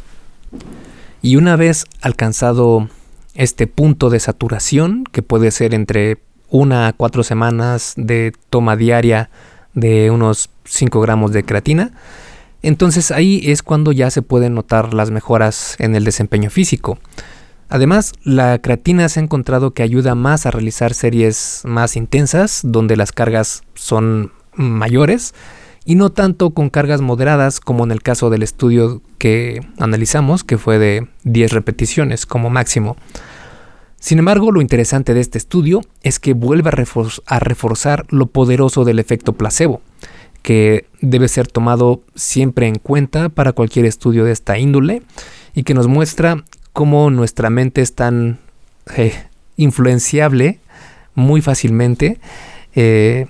Y 1.21 1.37
una 1.37 1.55
vez 1.55 1.85
alcanzado 2.00 2.88
este 3.35 3.67
punto 3.67 4.11
de 4.11 4.19
saturación, 4.19 5.05
que 5.05 5.23
puede 5.23 5.50
ser 5.50 5.75
entre 5.75 6.19
una 6.49 6.88
a 6.88 6.93
cuatro 6.93 7.23
semanas 7.23 7.95
de 7.97 8.33
toma 8.50 8.76
diaria 8.76 9.31
de 9.75 10.11
unos 10.11 10.50
5 10.64 11.00
gramos 11.00 11.33
de 11.33 11.45
creatina, 11.45 11.93
entonces 12.62 13.11
ahí 13.11 13.43
es 13.45 13.62
cuando 13.62 13.93
ya 13.93 14.11
se 14.11 14.23
pueden 14.23 14.55
notar 14.55 14.95
las 14.95 15.11
mejoras 15.11 15.76
en 15.79 15.95
el 15.95 16.05
desempeño 16.05 16.50
físico. 16.50 16.99
Además, 17.69 18.12
la 18.23 18.59
creatina 18.59 19.09
se 19.09 19.21
ha 19.21 19.23
encontrado 19.23 19.73
que 19.73 19.83
ayuda 19.83 20.14
más 20.14 20.47
a 20.47 20.50
realizar 20.50 20.95
series 20.95 21.62
más 21.64 21.97
intensas, 21.97 22.61
donde 22.62 22.97
las 22.97 23.12
cargas 23.12 23.62
son 23.75 24.33
mayores, 24.55 25.35
y 25.84 25.94
no 25.94 26.10
tanto 26.10 26.50
con 26.50 26.70
cargas 26.70 27.00
moderadas 27.00 27.60
como 27.60 27.84
en 27.84 27.90
el 27.90 28.02
caso 28.02 28.30
del 28.30 28.42
estudio 28.42 29.02
que 29.18 29.60
analizamos, 29.78 30.44
que 30.44 30.58
fue 30.58 30.78
de 30.78 31.08
10 31.24 31.52
repeticiones 31.52 32.26
como 32.26 32.50
máximo. 32.50 32.96
Sin 33.98 34.18
embargo, 34.18 34.50
lo 34.50 34.60
interesante 34.60 35.14
de 35.14 35.20
este 35.20 35.38
estudio 35.38 35.80
es 36.02 36.18
que 36.18 36.34
vuelve 36.34 36.70
a, 37.26 37.38
reforzar 37.38 38.04
lo 38.10 38.26
poderoso 38.26 38.84
del 38.84 38.98
efecto 38.98 39.34
placebo, 39.34 39.80
que 40.42 40.86
debe 41.00 41.28
ser 41.28 41.46
tomado 41.46 42.02
siempre 42.14 42.66
en 42.66 42.76
cuenta 42.76 43.28
para 43.28 43.52
cualquier 43.52 43.86
estudio 43.86 44.24
de 44.24 44.32
esta 44.32 44.58
índole 44.58 45.02
y 45.54 45.62
que 45.62 45.74
nos 45.74 45.86
muestra 45.86 46.44
cómo 46.72 47.10
nuestra 47.10 47.48
mente 47.48 47.80
es 47.80 47.94
tan 47.94 48.38
eh, 48.96 49.14
influenciable 49.56 50.58
muy 51.14 51.40
fácilmente 51.40 52.18
eh, 52.74 53.26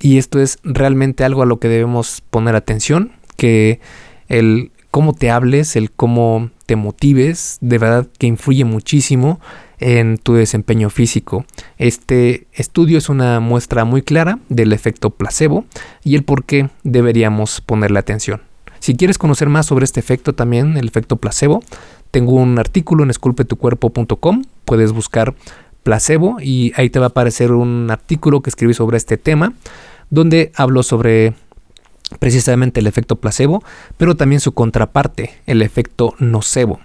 y 0.00 0.18
esto 0.18 0.40
es 0.40 0.58
realmente 0.62 1.24
algo 1.24 1.42
a 1.42 1.46
lo 1.46 1.58
que 1.58 1.68
debemos 1.68 2.22
poner 2.30 2.56
atención, 2.56 3.12
que 3.36 3.80
el 4.28 4.70
cómo 4.90 5.12
te 5.12 5.30
hables, 5.30 5.76
el 5.76 5.90
cómo 5.90 6.50
te 6.64 6.76
motives, 6.76 7.58
de 7.60 7.78
verdad 7.78 8.08
que 8.18 8.26
influye 8.26 8.64
muchísimo 8.64 9.40
en 9.78 10.16
tu 10.16 10.34
desempeño 10.34 10.90
físico. 10.90 11.44
Este 11.78 12.46
estudio 12.52 12.98
es 12.98 13.08
una 13.08 13.40
muestra 13.40 13.84
muy 13.84 14.02
clara 14.02 14.38
del 14.48 14.72
efecto 14.72 15.10
placebo 15.10 15.64
y 16.02 16.14
el 16.14 16.24
por 16.24 16.44
qué 16.44 16.70
deberíamos 16.82 17.60
ponerle 17.60 17.98
atención. 17.98 18.42
Si 18.80 18.96
quieres 18.96 19.18
conocer 19.18 19.48
más 19.48 19.66
sobre 19.66 19.84
este 19.84 20.00
efecto 20.00 20.34
también, 20.34 20.76
el 20.76 20.86
efecto 20.86 21.16
placebo, 21.16 21.62
tengo 22.10 22.32
un 22.32 22.58
artículo 22.58 23.04
en 23.04 23.10
esculpetucuerpo.com, 23.10 24.44
puedes 24.64 24.92
buscar 24.92 25.34
placebo 25.86 26.38
y 26.42 26.72
ahí 26.74 26.90
te 26.90 26.98
va 26.98 27.06
a 27.06 27.08
aparecer 27.10 27.52
un 27.52 27.92
artículo 27.92 28.42
que 28.42 28.50
escribí 28.50 28.74
sobre 28.74 28.96
este 28.96 29.16
tema 29.16 29.52
donde 30.10 30.50
hablo 30.56 30.82
sobre 30.82 31.34
precisamente 32.18 32.80
el 32.80 32.88
efecto 32.88 33.14
placebo, 33.14 33.62
pero 33.96 34.16
también 34.16 34.40
su 34.40 34.50
contraparte, 34.50 35.30
el 35.46 35.62
efecto 35.62 36.16
nocebo. 36.18 36.80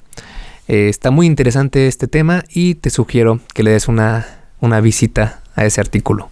Eh, 0.68 0.88
está 0.88 1.10
muy 1.10 1.26
interesante 1.26 1.88
este 1.88 2.08
tema 2.08 2.44
y 2.54 2.76
te 2.76 2.92
sugiero 2.92 3.40
que 3.56 3.64
le 3.64 3.72
des 3.72 3.88
una, 3.88 4.28
una 4.60 4.80
visita 4.82 5.42
a 5.56 5.66
ese 5.66 5.82
artículo. 5.82 6.30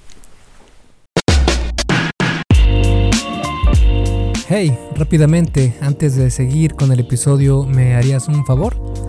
Hey, 4.47 4.77
rápidamente, 4.95 5.73
antes 5.81 6.15
de 6.15 6.29
seguir 6.29 6.75
con 6.75 6.91
el 6.91 6.99
episodio, 6.99 7.63
¿me 7.63 7.95
harías 7.95 8.27
un 8.27 8.45
favor? 8.45 9.08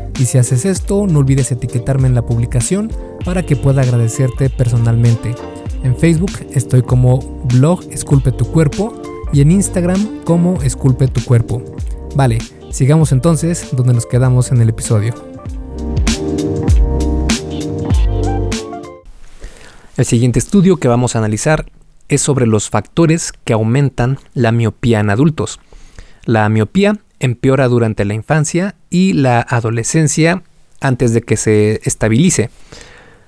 Y 0.21 0.27
si 0.27 0.37
haces 0.37 0.65
esto, 0.65 1.07
no 1.07 1.17
olvides 1.17 1.51
etiquetarme 1.51 2.07
en 2.07 2.13
la 2.13 2.23
publicación 2.23 2.91
para 3.25 3.43
que 3.43 3.55
pueda 3.55 3.81
agradecerte 3.81 4.51
personalmente. 4.51 5.33
En 5.83 5.97
Facebook 5.97 6.33
estoy 6.51 6.83
como 6.83 7.41
blog 7.45 7.81
Esculpe 7.89 8.31
tu 8.31 8.45
cuerpo 8.45 9.01
y 9.33 9.41
en 9.41 9.49
Instagram 9.49 10.23
como 10.23 10.61
Esculpe 10.61 11.07
tu 11.07 11.25
cuerpo. 11.25 11.63
Vale, 12.13 12.37
sigamos 12.69 13.11
entonces 13.13 13.69
donde 13.71 13.95
nos 13.95 14.05
quedamos 14.05 14.51
en 14.51 14.61
el 14.61 14.69
episodio. 14.69 15.15
El 19.97 20.05
siguiente 20.05 20.37
estudio 20.37 20.77
que 20.77 20.87
vamos 20.87 21.15
a 21.15 21.17
analizar 21.17 21.65
es 22.09 22.21
sobre 22.21 22.45
los 22.45 22.69
factores 22.69 23.33
que 23.43 23.53
aumentan 23.53 24.19
la 24.35 24.51
miopía 24.51 24.99
en 24.99 25.09
adultos. 25.09 25.59
La 26.25 26.47
miopía 26.47 26.99
empeora 27.21 27.69
durante 27.69 28.03
la 28.03 28.13
infancia 28.13 28.75
y 28.89 29.13
la 29.13 29.39
adolescencia 29.39 30.43
antes 30.81 31.13
de 31.13 31.21
que 31.21 31.37
se 31.37 31.79
estabilice. 31.83 32.49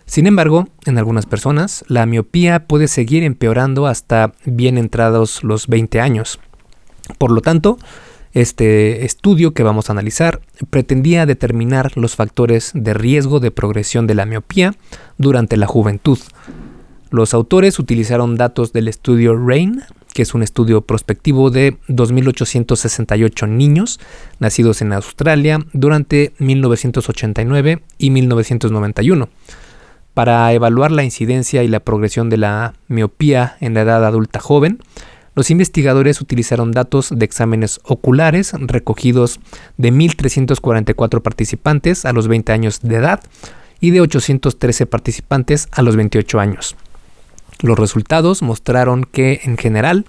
Sin 0.06 0.28
embargo, 0.28 0.68
en 0.86 0.98
algunas 0.98 1.26
personas, 1.26 1.86
la 1.88 2.06
miopía 2.06 2.68
puede 2.68 2.88
seguir 2.88 3.24
empeorando 3.24 3.88
hasta 3.88 4.34
bien 4.44 4.78
entrados 4.78 5.44
los 5.44 5.68
20 5.68 6.02
años. 6.02 6.40
Por 7.18 7.32
lo 7.32 7.42
tanto, 7.42 7.78
este 8.34 9.06
estudio 9.06 9.54
que 9.54 9.64
vamos 9.64 9.90
a 9.90 9.94
analizar 9.94 10.42
pretendía 10.70 11.26
determinar 11.26 11.92
los 11.96 12.16
factores 12.16 12.72
de 12.74 12.94
riesgo 12.94 13.40
de 13.40 13.52
progresión 13.52 14.08
de 14.08 14.16
la 14.16 14.26
miopía 14.26 14.74
durante 15.18 15.56
la 15.56 15.68
juventud. 15.68 16.20
Los 17.14 17.36
autores 17.36 17.78
utilizaron 17.78 18.38
datos 18.38 18.74
del 18.74 18.88
estudio 18.88 19.38
RAIN, 19.38 19.84
que 20.16 20.24
es 20.24 20.34
un 20.34 20.42
estudio 20.42 20.82
prospectivo 20.82 21.52
de 21.52 21.78
2.868 21.88 23.48
niños 23.48 24.00
nacidos 24.40 24.82
en 24.82 24.94
Australia 24.94 25.60
durante 25.74 26.34
1989 26.40 27.84
y 28.00 28.10
1991 28.10 29.30
para 30.16 30.52
evaluar 30.54 30.92
la 30.92 31.04
incidencia 31.04 31.62
y 31.62 31.68
la 31.68 31.82
progresión 31.82 32.32
de 32.32 32.38
la 32.38 32.74
miopía 32.88 33.58
en 33.60 33.76
la 33.76 33.82
edad 33.82 34.04
adulta 34.06 34.40
joven, 34.40 34.80
los 35.36 35.52
investigadores 35.52 36.20
utilizaron 36.20 36.72
datos 36.72 37.12
de 37.16 37.26
exámenes 37.26 37.80
oculares 37.84 38.54
recogidos 38.54 39.40
de 39.78 39.94
1.344 39.94 41.22
participantes 41.22 42.06
a 42.06 42.14
los 42.14 42.28
20 42.28 42.52
años 42.54 42.80
de 42.82 42.96
edad 42.96 43.22
y 43.80 43.92
de 43.92 44.02
813 44.02 44.88
participantes 44.88 45.68
a 45.72 45.84
los 45.84 45.96
28 45.96 46.40
años. 46.40 46.76
Los 47.62 47.78
resultados 47.78 48.42
mostraron 48.42 49.04
que, 49.04 49.42
en 49.44 49.58
general, 49.58 50.06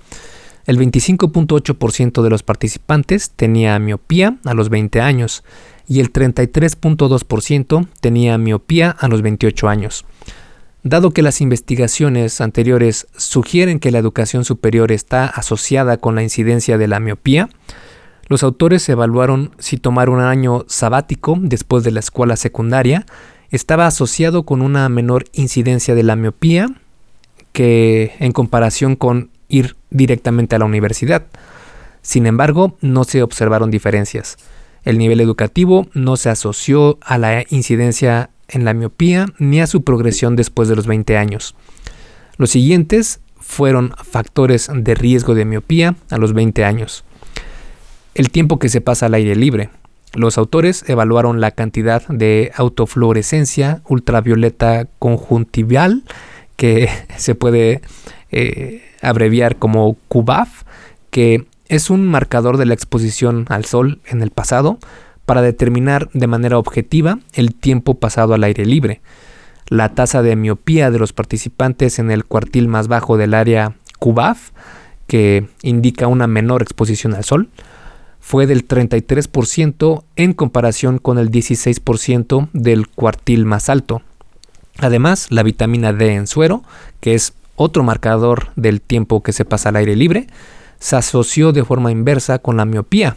el 0.67 0.79
25.8% 0.79 2.23
de 2.23 2.31
los 2.31 2.43
participantes 2.43 3.31
tenía 3.31 3.79
miopía 3.79 4.39
a 4.45 4.55
los 4.55 4.71
20 4.71 5.01
años 5.01 5.45
y 5.87 6.01
el 6.01 6.13
33.2% 6.13 7.87
tenía 8.01 8.39
miopía 8.39 8.91
a 8.91 9.09
los 9.09 9.23
28 9.23 9.69
años. 9.69 10.07
Dado 10.83 11.13
que 11.13 11.23
las 11.23 11.41
investigaciones 11.41 12.41
anteriores 12.41 13.07
sugieren 13.17 13.79
que 13.79 13.91
la 13.91 13.99
educación 13.99 14.45
superior 14.45 14.93
está 14.93 15.27
asociada 15.27 15.97
con 15.97 16.15
la 16.15 16.23
incidencia 16.23 16.77
de 16.79 16.89
la 16.89 17.01
miopía, 17.01 17.49
los 18.29 18.43
autores 18.43 18.89
evaluaron 18.89 19.55
si 19.59 19.77
tomar 19.77 20.09
un 20.09 20.21
año 20.21 20.65
sabático 20.67 21.39
después 21.41 21.85
de 21.85 21.91
la 21.91 22.01
escuela 22.01 22.37
secundaria 22.37 23.05
estaba 23.51 23.87
asociado 23.87 24.45
con 24.45 24.63
una 24.63 24.89
menor 24.89 25.25
incidencia 25.33 25.95
de 25.95 26.03
la 26.03 26.17
miopía 26.17 26.69
que 27.55 28.17
en 28.19 28.33
comparación 28.33 28.97
con 28.97 29.31
ir 29.49 29.77
directamente 29.91 30.57
a 30.57 30.59
la 30.59 30.65
universidad. 30.65 31.25
Sin 32.03 32.27
embargo, 32.27 32.77
no 32.81 33.05
se 33.05 33.23
observaron 33.23 33.71
diferencias. 33.71 34.37
El 34.83 34.99
nivel 34.99 35.21
educativo 35.21 35.87
no 35.95 36.17
se 36.17 36.29
asoció 36.29 36.99
a 37.01 37.17
la 37.17 37.45
incidencia 37.49 38.31
en 38.49 38.65
la 38.65 38.75
miopía 38.75 39.27
ni 39.39 39.61
a 39.61 39.69
su 39.69 39.85
progresión 39.85 40.35
después 40.37 40.69
de 40.69 40.77
los 40.77 40.87
20 40.87 41.17
años. 41.17 41.55
Los 42.37 42.51
siguientes 42.51 43.21
fueron 43.39 43.95
factores 44.03 44.69
de 44.75 44.95
riesgo 44.97 45.35
de 45.35 45.45
miopía 45.45 45.95
a 46.11 46.19
los 46.19 46.33
20 46.33 46.65
años. 46.65 47.05
El 48.15 48.31
tiempo 48.31 48.59
que 48.59 48.69
se 48.69 48.81
pasa 48.81 49.07
al 49.07 49.15
aire 49.15 49.37
libre. 49.37 49.71
Los 50.13 50.39
autores 50.39 50.85
evaluaron 50.89 51.41
la 51.41 51.53
cantidad 51.53 52.07
de 52.09 52.51
autofluorescencia 52.57 53.83
ultravioleta 53.89 54.89
conjuntival 54.99 56.03
que 56.57 56.89
se 57.17 57.35
puede 57.35 57.83
eh, 58.31 58.83
abreviar 59.03 59.57
como 59.57 59.97
CUBAF, 60.09 60.65
que 61.11 61.47
es 61.69 61.91
un 61.91 62.07
marcador 62.07 62.57
de 62.57 62.67
la 62.67 62.75
exposición 62.75 63.47
al 63.49 63.65
sol 63.65 64.01
en 64.07 64.23
el 64.23 64.31
pasado 64.31 64.79
para 65.25 65.43
determinar 65.43 66.11
de 66.13 66.27
manera 66.27 66.59
objetiva 66.59 67.19
el 67.33 67.55
tiempo 67.55 67.95
pasado 67.95 68.35
al 68.35 68.45
aire 68.45 68.67
libre. 68.67 69.01
La 69.69 69.95
tasa 69.95 70.23
de 70.23 70.37
miopía 70.37 70.91
de 70.91 70.99
los 70.99 71.13
participantes 71.13 71.99
en 71.99 72.11
el 72.11 72.25
cuartil 72.25 72.69
más 72.69 72.89
bajo 72.89 73.17
del 73.17 73.33
área 73.33 73.77
CUBAF, 73.99 74.51
que 75.07 75.49
indica 75.63 76.07
una 76.07 76.27
menor 76.27 76.63
exposición 76.63 77.15
al 77.15 77.25
sol, 77.25 77.49
fue 78.21 78.47
del 78.47 78.67
33% 78.67 80.05
en 80.17 80.33
comparación 80.33 80.99
con 80.99 81.19
el 81.19 81.31
16% 81.31 82.49
del 82.53 82.89
cuartil 82.89 83.45
más 83.45 83.69
alto, 83.69 84.03
Además, 84.79 85.29
la 85.31 85.43
vitamina 85.43 85.93
D 85.93 86.15
en 86.15 86.27
suero, 86.27 86.63
que 87.01 87.15
es 87.15 87.35
otro 87.57 87.83
marcador 87.85 88.49
del 88.57 88.81
tiempo 88.81 89.23
que 89.23 89.33
se 89.33 89.45
pasa 89.45 89.69
al 89.69 89.77
aire 89.77 89.97
libre, 89.97 90.27
se 90.79 90.97
asoció 90.97 91.53
de 91.53 91.65
forma 91.65 91.93
inversa 91.93 92.39
con 92.39 92.57
la 92.57 92.65
miopía. 92.65 93.17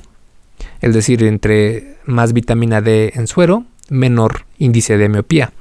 Es 0.82 0.94
decir, 0.94 1.24
entre 1.24 1.98
más 2.06 2.34
vitamina 2.34 2.82
D 2.82 3.12
en 3.16 3.28
suero, 3.28 3.66
menor 3.90 4.46
índice 4.58 4.98
de 4.98 5.10
miopía. 5.10 5.52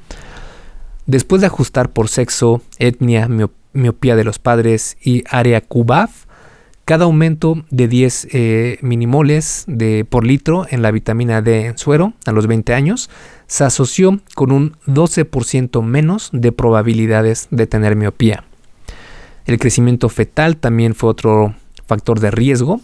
Después 1.06 1.40
de 1.40 1.46
ajustar 1.46 1.90
por 1.90 2.08
sexo, 2.08 2.62
etnia, 2.78 3.28
miopía 3.72 4.16
de 4.16 4.24
los 4.24 4.38
padres 4.38 4.96
y 5.02 5.24
área 5.30 5.60
CUBAF, 5.60 6.25
cada 6.86 7.04
aumento 7.04 7.64
de 7.70 7.88
10 7.88 8.28
eh, 8.30 8.78
minimoles 8.80 9.66
por 10.08 10.24
litro 10.24 10.66
en 10.70 10.82
la 10.82 10.92
vitamina 10.92 11.42
D 11.42 11.66
en 11.66 11.78
suero 11.78 12.14
a 12.24 12.32
los 12.32 12.46
20 12.46 12.72
años 12.74 13.10
se 13.48 13.64
asoció 13.64 14.20
con 14.36 14.52
un 14.52 14.76
12% 14.86 15.82
menos 15.82 16.30
de 16.32 16.52
probabilidades 16.52 17.48
de 17.50 17.66
tener 17.66 17.96
miopía. 17.96 18.44
El 19.46 19.58
crecimiento 19.58 20.08
fetal 20.08 20.58
también 20.58 20.94
fue 20.94 21.10
otro 21.10 21.56
factor 21.86 22.20
de 22.20 22.30
riesgo 22.30 22.80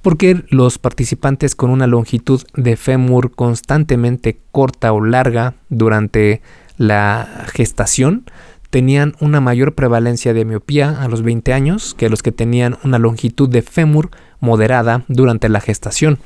porque 0.00 0.44
los 0.48 0.78
participantes 0.78 1.56
con 1.56 1.70
una 1.70 1.88
longitud 1.88 2.40
de 2.54 2.76
fémur 2.76 3.32
constantemente 3.32 4.38
corta 4.52 4.92
o 4.92 5.04
larga 5.04 5.54
durante 5.68 6.40
la 6.78 7.46
gestación 7.52 8.24
tenían 8.70 9.14
una 9.20 9.40
mayor 9.40 9.74
prevalencia 9.74 10.32
de 10.32 10.44
miopía 10.44 11.02
a 11.02 11.08
los 11.08 11.22
20 11.22 11.52
años 11.52 11.94
que 11.98 12.08
los 12.08 12.22
que 12.22 12.32
tenían 12.32 12.78
una 12.84 12.98
longitud 12.98 13.48
de 13.48 13.62
fémur 13.62 14.10
moderada 14.38 15.04
durante 15.08 15.48
la 15.48 15.60
gestación. 15.60 16.18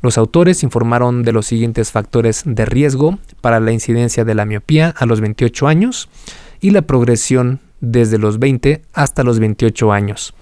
Los 0.00 0.18
autores 0.18 0.62
informaron 0.62 1.22
de 1.22 1.32
los 1.32 1.46
siguientes 1.46 1.90
factores 1.90 2.42
de 2.44 2.64
riesgo 2.64 3.18
para 3.40 3.60
la 3.60 3.72
incidencia 3.72 4.24
de 4.24 4.34
la 4.34 4.44
miopía 4.44 4.94
a 4.96 5.06
los 5.06 5.20
28 5.20 5.66
años 5.66 6.08
y 6.60 6.70
la 6.70 6.82
progresión 6.82 7.60
desde 7.80 8.18
los 8.18 8.38
20 8.38 8.82
hasta 8.92 9.24
los 9.24 9.38
28 9.40 9.92
años. 9.92 10.34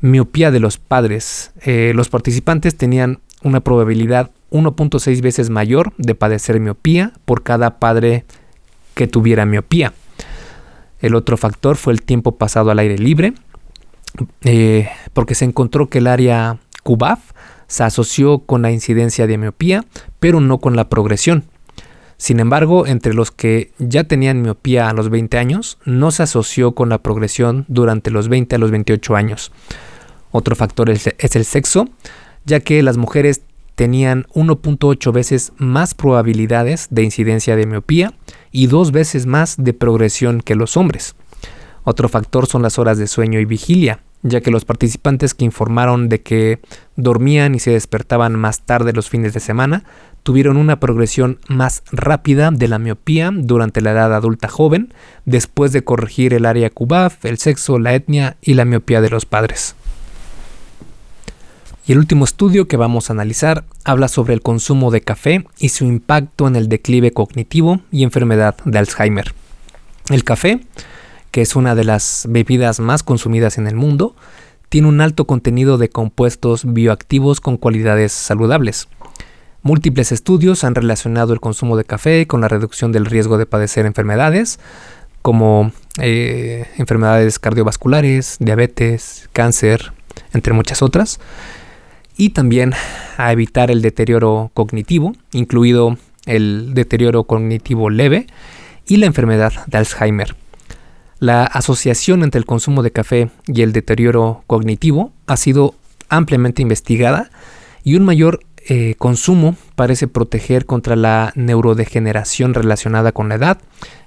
Miopía 0.00 0.50
de 0.50 0.60
los 0.60 0.78
padres. 0.78 1.52
Eh, 1.62 1.92
los 1.94 2.08
participantes 2.08 2.76
tenían 2.76 3.20
una 3.42 3.60
probabilidad 3.60 4.30
1.6 4.50 5.20
veces 5.20 5.50
mayor 5.50 5.92
de 5.98 6.14
padecer 6.14 6.58
miopía 6.58 7.12
por 7.24 7.42
cada 7.42 7.78
padre 7.78 8.24
que 8.94 9.06
tuviera 9.06 9.46
miopía. 9.46 9.92
El 11.00 11.14
otro 11.14 11.36
factor 11.36 11.76
fue 11.76 11.92
el 11.92 12.02
tiempo 12.02 12.36
pasado 12.36 12.70
al 12.70 12.78
aire 12.78 12.98
libre, 12.98 13.34
eh, 14.42 14.88
porque 15.12 15.34
se 15.34 15.44
encontró 15.44 15.88
que 15.88 15.98
el 15.98 16.06
área 16.06 16.58
CUBAF 16.82 17.32
se 17.66 17.84
asoció 17.84 18.40
con 18.40 18.62
la 18.62 18.72
incidencia 18.72 19.26
de 19.26 19.38
miopía, 19.38 19.84
pero 20.18 20.40
no 20.40 20.58
con 20.58 20.74
la 20.74 20.88
progresión. 20.88 21.44
Sin 22.16 22.40
embargo, 22.40 22.86
entre 22.86 23.14
los 23.14 23.30
que 23.30 23.70
ya 23.78 24.04
tenían 24.04 24.42
miopía 24.42 24.88
a 24.88 24.92
los 24.92 25.08
20 25.08 25.38
años, 25.38 25.78
no 25.84 26.10
se 26.10 26.24
asoció 26.24 26.74
con 26.74 26.88
la 26.88 26.98
progresión 26.98 27.64
durante 27.68 28.10
los 28.10 28.28
20 28.28 28.56
a 28.56 28.58
los 28.58 28.72
28 28.72 29.14
años. 29.14 29.52
Otro 30.32 30.56
factor 30.56 30.90
es, 30.90 31.14
es 31.16 31.36
el 31.36 31.44
sexo, 31.44 31.88
ya 32.44 32.58
que 32.58 32.82
las 32.82 32.96
mujeres 32.96 33.42
tenían 33.76 34.26
1.8 34.34 35.12
veces 35.12 35.52
más 35.58 35.94
probabilidades 35.94 36.88
de 36.90 37.04
incidencia 37.04 37.54
de 37.54 37.66
miopía 37.66 38.12
y 38.50 38.66
dos 38.66 38.92
veces 38.92 39.26
más 39.26 39.56
de 39.58 39.72
progresión 39.72 40.40
que 40.40 40.54
los 40.54 40.76
hombres. 40.76 41.14
Otro 41.84 42.08
factor 42.08 42.46
son 42.46 42.62
las 42.62 42.78
horas 42.78 42.98
de 42.98 43.06
sueño 43.06 43.40
y 43.40 43.44
vigilia, 43.44 44.00
ya 44.22 44.40
que 44.40 44.50
los 44.50 44.64
participantes 44.64 45.34
que 45.34 45.44
informaron 45.44 46.08
de 46.08 46.22
que 46.22 46.60
dormían 46.96 47.54
y 47.54 47.60
se 47.60 47.70
despertaban 47.70 48.34
más 48.34 48.62
tarde 48.62 48.92
los 48.92 49.08
fines 49.08 49.32
de 49.32 49.40
semana 49.40 49.84
tuvieron 50.22 50.58
una 50.58 50.78
progresión 50.80 51.38
más 51.48 51.82
rápida 51.90 52.50
de 52.50 52.68
la 52.68 52.78
miopía 52.78 53.30
durante 53.32 53.80
la 53.80 53.92
edad 53.92 54.14
adulta 54.14 54.48
joven, 54.48 54.92
después 55.24 55.72
de 55.72 55.84
corregir 55.84 56.34
el 56.34 56.44
área 56.44 56.68
CUBAF, 56.68 57.24
el 57.24 57.38
sexo, 57.38 57.78
la 57.78 57.94
etnia 57.94 58.36
y 58.42 58.52
la 58.52 58.66
miopía 58.66 59.00
de 59.00 59.08
los 59.08 59.24
padres. 59.24 59.74
Y 61.88 61.92
el 61.92 61.98
último 61.98 62.26
estudio 62.26 62.68
que 62.68 62.76
vamos 62.76 63.08
a 63.08 63.14
analizar 63.14 63.64
habla 63.82 64.08
sobre 64.08 64.34
el 64.34 64.42
consumo 64.42 64.90
de 64.90 65.00
café 65.00 65.46
y 65.58 65.70
su 65.70 65.86
impacto 65.86 66.46
en 66.46 66.54
el 66.54 66.68
declive 66.68 67.12
cognitivo 67.12 67.80
y 67.90 68.02
enfermedad 68.02 68.56
de 68.66 68.78
Alzheimer. 68.78 69.32
El 70.10 70.22
café, 70.22 70.60
que 71.30 71.40
es 71.40 71.56
una 71.56 71.74
de 71.74 71.84
las 71.84 72.26
bebidas 72.28 72.78
más 72.78 73.02
consumidas 73.02 73.56
en 73.56 73.66
el 73.66 73.74
mundo, 73.74 74.14
tiene 74.68 74.86
un 74.86 75.00
alto 75.00 75.26
contenido 75.26 75.78
de 75.78 75.88
compuestos 75.88 76.70
bioactivos 76.70 77.40
con 77.40 77.56
cualidades 77.56 78.12
saludables. 78.12 78.88
Múltiples 79.62 80.12
estudios 80.12 80.64
han 80.64 80.74
relacionado 80.74 81.32
el 81.32 81.40
consumo 81.40 81.78
de 81.78 81.84
café 81.84 82.26
con 82.26 82.42
la 82.42 82.48
reducción 82.48 82.92
del 82.92 83.06
riesgo 83.06 83.38
de 83.38 83.46
padecer 83.46 83.86
enfermedades 83.86 84.60
como 85.22 85.72
eh, 86.02 86.66
enfermedades 86.76 87.38
cardiovasculares, 87.38 88.36
diabetes, 88.40 89.30
cáncer, 89.32 89.94
entre 90.34 90.52
muchas 90.52 90.82
otras, 90.82 91.18
y 92.18 92.30
también 92.30 92.74
a 93.16 93.32
evitar 93.32 93.70
el 93.70 93.80
deterioro 93.80 94.50
cognitivo, 94.52 95.14
incluido 95.32 95.96
el 96.26 96.74
deterioro 96.74 97.24
cognitivo 97.24 97.88
leve 97.88 98.26
y 98.86 98.98
la 98.98 99.06
enfermedad 99.06 99.52
de 99.66 99.78
Alzheimer. 99.78 100.36
La 101.20 101.44
asociación 101.44 102.22
entre 102.22 102.38
el 102.38 102.44
consumo 102.44 102.82
de 102.82 102.90
café 102.90 103.30
y 103.46 103.62
el 103.62 103.72
deterioro 103.72 104.42
cognitivo 104.46 105.12
ha 105.26 105.36
sido 105.36 105.74
ampliamente 106.08 106.60
investigada 106.60 107.30
y 107.84 107.94
un 107.94 108.04
mayor 108.04 108.40
eh, 108.68 108.96
consumo 108.98 109.56
parece 109.76 110.08
proteger 110.08 110.66
contra 110.66 110.96
la 110.96 111.32
neurodegeneración 111.36 112.52
relacionada 112.52 113.12
con 113.12 113.28
la 113.28 113.36
edad, 113.36 113.58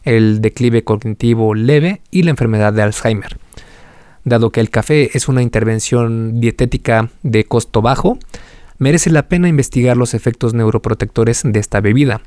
el 0.04 0.42
declive 0.42 0.84
cognitivo 0.84 1.56
leve 1.56 2.02
y 2.12 2.24
la 2.24 2.32
enfermedad 2.32 2.74
de 2.74 2.84
Alzheimer. 2.84 3.38
Dado 4.24 4.52
que 4.52 4.60
el 4.60 4.70
café 4.70 5.16
es 5.18 5.28
una 5.28 5.42
intervención 5.42 6.40
dietética 6.40 7.10
de 7.24 7.44
costo 7.46 7.82
bajo, 7.82 8.20
merece 8.78 9.10
la 9.10 9.28
pena 9.28 9.48
investigar 9.48 9.98
los 9.98 10.14
efectos 10.14 10.54
neuroprotectores 10.54 11.42
de 11.44 11.60
esta 11.60 11.82
bebida. 11.82 12.22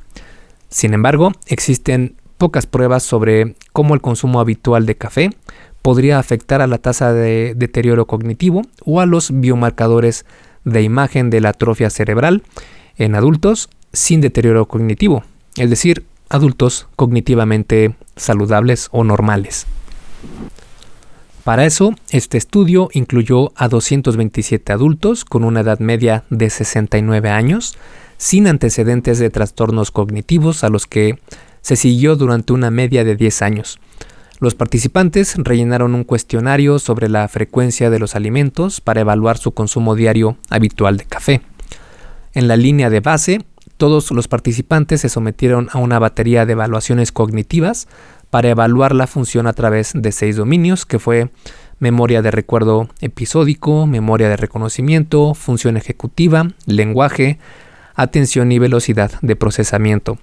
Sin 0.69 0.95
embargo, 0.95 1.33
existen 1.47 2.17
pocas 2.39 2.67
pruebas 2.67 3.03
sobre 3.03 3.55
cómo 3.73 3.95
el 3.95 4.01
consumo 4.01 4.41
habitual 4.41 4.87
de 4.87 4.97
café 4.97 5.31
podría 5.83 6.19
afectar 6.19 6.63
a 6.63 6.67
la 6.67 6.79
tasa 6.79 7.13
de 7.13 7.55
deterioro 7.57 8.07
cognitivo 8.07 8.63
o 8.85 9.01
a 9.01 9.07
los 9.07 9.31
biomarcadores 9.39 10.25
de 10.65 10.83
imagen 10.83 11.31
de 11.31 11.41
la 11.41 11.51
atrofia 11.51 11.91
cerebral 11.91 12.43
en 12.97 13.15
adultos 13.15 13.69
sin 13.93 14.21
deterioro 14.21 14.67
cognitivo, 14.67 15.25
es 15.57 15.71
decir, 15.71 16.05
adultos 16.29 16.89
cognitivamente 16.97 17.95
saludables 18.17 18.89
o 18.93 19.05
normales. 19.05 19.67
Para 21.45 21.67
eso, 21.67 21.95
este 22.11 22.39
estudio 22.39 22.89
incluyó 22.95 23.53
a 23.55 23.69
227 23.69 24.73
adultos 24.73 25.27
con 25.27 25.45
una 25.45 25.61
edad 25.61 25.79
media 25.79 26.25
de 26.31 26.49
69 26.49 27.29
años, 27.29 27.77
sin 28.17 28.47
antecedentes 28.47 29.19
de 29.19 29.29
trastornos 29.29 29.91
cognitivos 29.91 30.65
a 30.65 30.71
los 30.71 30.87
que 30.87 31.19
se 31.61 31.77
siguió 31.77 32.17
durante 32.17 32.55
una 32.55 32.71
media 32.71 33.05
de 33.05 33.15
10 33.15 33.43
años. 33.43 33.79
Los 34.41 34.55
participantes 34.55 35.35
rellenaron 35.37 35.95
un 35.95 36.05
cuestionario 36.05 36.79
sobre 36.79 37.11
la 37.11 37.29
frecuencia 37.29 37.91
de 37.91 37.99
los 37.99 38.17
alimentos 38.17 38.81
para 38.81 39.03
evaluar 39.03 39.37
su 39.37 39.53
consumo 39.53 39.95
diario 39.95 40.39
habitual 40.49 40.97
de 40.97 41.05
café. 41.05 41.43
En 42.33 42.49
la 42.49 42.57
línea 42.57 42.89
de 42.89 43.01
base, 43.01 43.45
todos 43.77 44.11
los 44.13 44.29
participantes 44.29 45.03
se 45.03 45.09
sometieron 45.09 45.69
a 45.73 45.79
una 45.79 45.99
batería 45.99 46.47
de 46.47 46.53
evaluaciones 46.53 47.13
cognitivas 47.13 47.87
para 48.35 48.49
evaluar 48.49 48.97
la 48.97 49.07
función 49.07 49.47
a 49.47 49.53
través 49.53 49.93
de 49.95 50.11
seis 50.11 50.35
dominios, 50.35 50.87
que 50.87 50.99
fue 50.99 51.29
memoria 51.79 52.21
de 52.21 52.33
recuerdo 52.33 52.89
episódico, 53.01 53.87
memoria 53.87 54.29
de 54.29 54.37
reconocimiento, 54.37 55.35
función 55.35 55.77
ejecutiva, 55.77 56.49
lenguaje, 56.67 57.39
atención 57.95 58.51
y 58.51 58.59
velocidad 58.59 59.13
de 59.23 59.37
procesamiento 59.37 60.19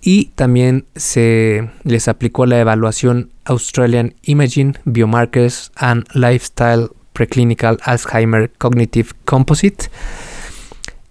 y 0.00 0.26
también 0.36 0.84
se 0.94 1.68
les 1.82 2.06
aplicó 2.06 2.46
la 2.46 2.60
evaluación 2.60 3.32
Australian 3.44 4.14
Imaging 4.22 4.78
Biomarkers 4.84 5.72
and 5.74 6.06
Lifestyle 6.14 6.90
Preclinical 7.12 7.78
Alzheimer 7.82 8.52
Cognitive 8.56 9.08
Composite. 9.24 9.86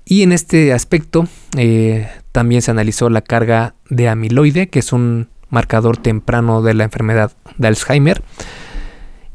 Y 0.06 0.22
en 0.22 0.32
este 0.32 0.72
aspecto 0.72 1.28
eh, 1.58 2.08
también 2.32 2.62
se 2.62 2.72
analizó 2.72 3.10
la 3.10 3.22
carga 3.22 3.76
de 3.90 4.08
amiloide, 4.08 4.70
que 4.70 4.80
es 4.80 4.94
un 4.94 5.28
marcador 5.50 5.98
temprano 5.98 6.62
de 6.62 6.74
la 6.74 6.84
enfermedad 6.84 7.32
de 7.58 7.68
Alzheimer. 7.68 8.22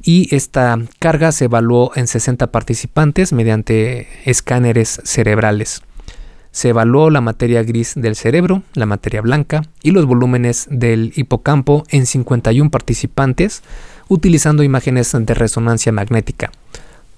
Y 0.03 0.35
esta 0.35 0.79
carga 0.99 1.31
se 1.33 1.45
evaluó 1.45 1.93
en 1.95 2.07
60 2.07 2.51
participantes 2.51 3.33
mediante 3.33 4.09
escáneres 4.25 5.01
cerebrales. 5.05 5.83
Se 6.53 6.71
evaluó 6.71 7.11
la 7.11 7.21
materia 7.21 7.63
gris 7.63 7.93
del 7.95 8.17
cerebro, 8.17 8.63
la 8.75 8.87
materia 8.87 9.21
blanca 9.21 9.63
y 9.83 9.93
los 9.93 10.07
volúmenes 10.07 10.67
del 10.71 11.13
hipocampo 11.15 11.85
en 11.91 12.07
51 12.07 12.71
participantes 12.71 13.63
utilizando 14.09 14.65
imágenes 14.65 15.13
de 15.13 15.35
resonancia 15.35 15.93
magnética. 15.93 16.51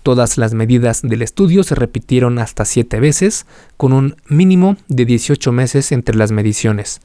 Todas 0.03 0.37
las 0.37 0.53
medidas 0.53 1.01
del 1.03 1.23
estudio 1.23 1.63
se 1.63 1.75
repitieron 1.75 2.39
hasta 2.39 2.65
7 2.65 3.01
veces, 3.01 3.47
con 3.77 3.93
un 3.93 4.17
mínimo 4.29 4.77
de 4.89 5.07
18 5.07 5.53
meses 5.53 5.93
entre 5.93 6.17
las 6.17 6.33
mediciones. 6.33 7.01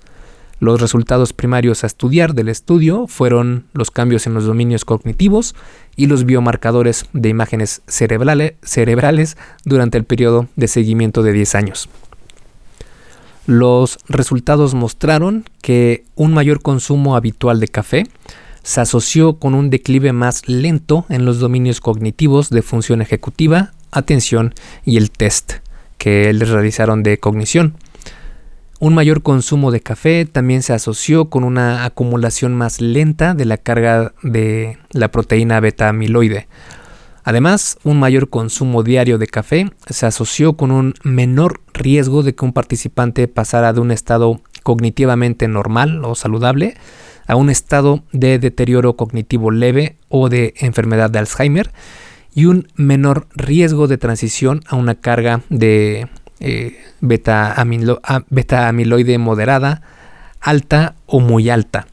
Los 0.60 0.82
resultados 0.82 1.34
primarios 1.34 1.84
a 1.84 1.88
estudiar 1.88 2.34
del 2.34 2.50
estudio 2.50 3.06
fueron 3.08 3.66
los 3.74 3.92
cambios 3.92 4.26
en 4.26 4.34
los 4.34 4.46
dominios 4.46 4.86
cognitivos 4.86 5.56
y 5.96 6.08
los 6.08 6.26
biomarcadores 6.26 7.06
de 7.14 7.30
imágenes 7.30 7.82
cerebrales 7.88 9.38
durante 9.66 9.98
el 9.98 10.04
periodo 10.04 10.48
de 10.56 10.68
seguimiento 10.68 11.22
de 11.22 11.34
10 11.34 11.56
años. 11.56 11.90
Los 13.46 14.00
resultados 14.10 14.74
mostraron 14.74 15.46
que 15.62 16.04
un 16.16 16.34
mayor 16.34 16.62
consumo 16.62 17.16
habitual 17.16 17.60
de 17.60 17.68
café 17.68 18.04
se 18.64 18.82
asoció 18.82 19.38
con 19.38 19.54
un 19.54 19.70
declive 19.70 20.12
más 20.12 20.50
lento 20.50 21.06
en 21.08 21.24
los 21.24 21.40
dominios 21.40 21.80
cognitivos 21.80 22.50
de 22.50 22.62
función 22.62 23.02
ejecutiva, 23.02 23.72
atención 23.92 24.54
y 24.84 24.98
el 24.98 25.12
test 25.12 25.54
que 25.98 26.34
les 26.34 26.50
realizaron 26.50 27.04
de 27.04 27.20
cognición. 27.20 27.76
Un 28.80 28.94
mayor 28.94 29.24
consumo 29.24 29.72
de 29.72 29.82
café 29.82 30.26
también 30.26 30.62
se 30.62 30.74
asoció 30.74 31.30
con 31.30 31.44
una 31.44 31.86
acumulación 31.86 32.54
más 32.54 32.80
lenta 32.80 33.34
de 33.34 33.46
la 33.46 33.58
carga 33.58 34.14
de 34.22 34.78
la 34.92 35.10
proteína 35.10 35.60
beta 35.60 35.90
amiloide, 35.90 36.48
Además, 37.28 37.78
un 37.84 38.00
mayor 38.00 38.30
consumo 38.30 38.84
diario 38.84 39.18
de 39.18 39.28
café 39.28 39.70
se 39.90 40.06
asoció 40.06 40.56
con 40.56 40.72
un 40.72 40.94
menor 41.04 41.60
riesgo 41.74 42.24
de 42.24 42.34
que 42.34 42.46
un 42.46 42.54
participante 42.54 43.28
pasara 43.28 43.74
de 43.74 43.82
un 43.82 43.92
estado 43.92 44.40
cognitivamente 44.64 45.50
normal 45.50 46.06
o 46.06 46.16
saludable 46.16 46.76
a 47.28 47.36
un 47.36 47.50
estado 47.50 48.02
de 48.14 48.40
deterioro 48.40 48.96
cognitivo 48.96 49.52
leve 49.52 49.98
o 50.08 50.30
de 50.30 50.54
enfermedad 50.60 51.10
de 51.10 51.20
Alzheimer 51.20 51.74
y 52.34 52.46
un 52.46 52.70
menor 52.78 53.28
riesgo 53.36 53.90
de 53.90 53.98
transición 53.98 54.62
a 54.66 54.78
una 54.78 54.96
carga 54.96 55.42
de 55.50 56.08
eh, 56.40 56.80
beta, 57.02 57.56
beta 58.30 58.68
amiloide 58.68 59.18
moderada, 59.18 59.82
alta 60.42 60.96
o 61.06 61.20
muy 61.20 61.50
alta. 61.50 61.88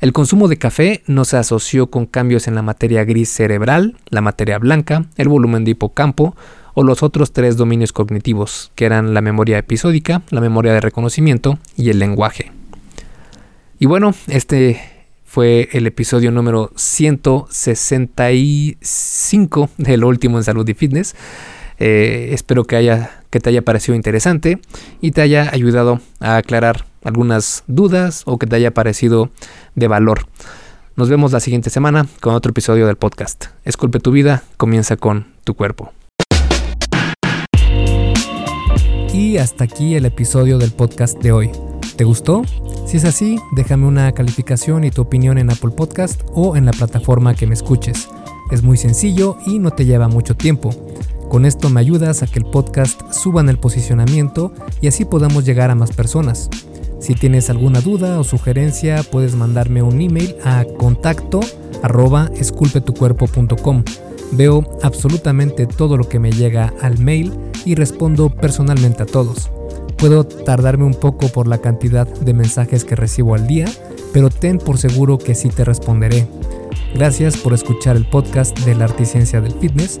El 0.00 0.12
consumo 0.12 0.48
de 0.48 0.56
café 0.56 1.02
no 1.06 1.24
se 1.26 1.36
asoció 1.36 1.90
con 1.90 2.06
cambios 2.06 2.48
en 2.48 2.54
la 2.54 2.62
materia 2.62 3.04
gris 3.04 3.28
cerebral, 3.28 3.98
la 4.08 4.22
materia 4.22 4.58
blanca, 4.58 5.04
el 5.16 5.28
volumen 5.28 5.64
de 5.64 5.72
hipocampo 5.72 6.34
o 6.72 6.82
los 6.82 7.02
otros 7.02 7.32
tres 7.32 7.58
dominios 7.58 7.92
cognitivos, 7.92 8.72
que 8.74 8.86
eran 8.86 9.12
la 9.12 9.20
memoria 9.20 9.58
episódica, 9.58 10.22
la 10.30 10.40
memoria 10.40 10.72
de 10.72 10.80
reconocimiento 10.80 11.58
y 11.76 11.90
el 11.90 11.98
lenguaje. 11.98 12.50
Y 13.78 13.84
bueno, 13.86 14.14
este 14.28 14.80
fue 15.24 15.68
el 15.72 15.86
episodio 15.86 16.32
número 16.32 16.72
165 16.76 19.70
de 19.76 19.96
Lo 19.96 20.08
Último 20.08 20.38
en 20.38 20.44
Salud 20.44 20.68
y 20.68 20.74
Fitness. 20.74 21.16
Eh, 21.78 22.30
espero 22.32 22.64
que, 22.64 22.76
haya, 22.76 23.19
que 23.30 23.40
te 23.40 23.50
haya 23.50 23.62
parecido 23.62 23.94
interesante 23.94 24.60
y 25.00 25.12
te 25.12 25.22
haya 25.22 25.48
ayudado 25.52 26.00
a 26.18 26.36
aclarar 26.36 26.84
algunas 27.04 27.64
dudas 27.66 28.22
o 28.26 28.38
que 28.38 28.46
te 28.46 28.56
haya 28.56 28.74
parecido 28.74 29.30
de 29.74 29.88
valor. 29.88 30.26
Nos 30.96 31.08
vemos 31.08 31.32
la 31.32 31.40
siguiente 31.40 31.70
semana 31.70 32.06
con 32.20 32.34
otro 32.34 32.50
episodio 32.50 32.86
del 32.86 32.96
podcast. 32.96 33.46
Esculpe 33.64 34.00
tu 34.00 34.10
vida, 34.10 34.42
comienza 34.56 34.96
con 34.96 35.28
tu 35.44 35.54
cuerpo. 35.54 35.92
Y 39.14 39.38
hasta 39.38 39.64
aquí 39.64 39.94
el 39.94 40.04
episodio 40.04 40.58
del 40.58 40.72
podcast 40.72 41.18
de 41.18 41.32
hoy. 41.32 41.50
¿Te 41.96 42.04
gustó? 42.04 42.42
Si 42.86 42.96
es 42.96 43.04
así, 43.04 43.38
déjame 43.52 43.86
una 43.86 44.12
calificación 44.12 44.84
y 44.84 44.90
tu 44.90 45.02
opinión 45.02 45.38
en 45.38 45.50
Apple 45.50 45.70
Podcast 45.76 46.22
o 46.32 46.56
en 46.56 46.64
la 46.64 46.72
plataforma 46.72 47.34
que 47.34 47.46
me 47.46 47.54
escuches. 47.54 48.08
Es 48.50 48.62
muy 48.62 48.76
sencillo 48.76 49.36
y 49.46 49.58
no 49.58 49.70
te 49.70 49.84
lleva 49.84 50.08
mucho 50.08 50.36
tiempo. 50.36 50.70
Con 51.30 51.46
esto 51.46 51.70
me 51.70 51.78
ayudas 51.78 52.24
a 52.24 52.26
que 52.26 52.40
el 52.40 52.44
podcast 52.44 53.00
suba 53.12 53.40
en 53.40 53.48
el 53.48 53.56
posicionamiento 53.56 54.52
y 54.80 54.88
así 54.88 55.04
podamos 55.04 55.44
llegar 55.44 55.70
a 55.70 55.76
más 55.76 55.92
personas. 55.92 56.50
Si 56.98 57.14
tienes 57.14 57.48
alguna 57.50 57.80
duda 57.80 58.18
o 58.18 58.24
sugerencia, 58.24 59.04
puedes 59.04 59.36
mandarme 59.36 59.80
un 59.80 60.00
email 60.00 60.34
a 60.44 60.64
contacto 60.76 61.38
arroba 61.84 62.32
esculpetucuerpo.com. 62.34 63.84
Veo 64.32 64.78
absolutamente 64.82 65.66
todo 65.66 65.96
lo 65.96 66.08
que 66.08 66.18
me 66.18 66.32
llega 66.32 66.74
al 66.82 66.98
mail 66.98 67.32
y 67.64 67.76
respondo 67.76 68.28
personalmente 68.30 69.04
a 69.04 69.06
todos. 69.06 69.52
Puedo 69.98 70.24
tardarme 70.24 70.84
un 70.84 70.94
poco 70.94 71.28
por 71.28 71.46
la 71.46 71.58
cantidad 71.58 72.08
de 72.08 72.34
mensajes 72.34 72.84
que 72.84 72.96
recibo 72.96 73.36
al 73.36 73.46
día, 73.46 73.66
pero 74.12 74.30
ten 74.30 74.58
por 74.58 74.78
seguro 74.78 75.16
que 75.16 75.36
sí 75.36 75.48
te 75.48 75.64
responderé. 75.64 76.26
Gracias 76.92 77.36
por 77.36 77.52
escuchar 77.52 77.94
el 77.94 78.04
podcast 78.04 78.58
de 78.60 78.74
la 78.74 78.86
Articiencia 78.86 79.40
del 79.40 79.52
Fitness 79.52 80.00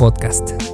podcast. 0.00 0.69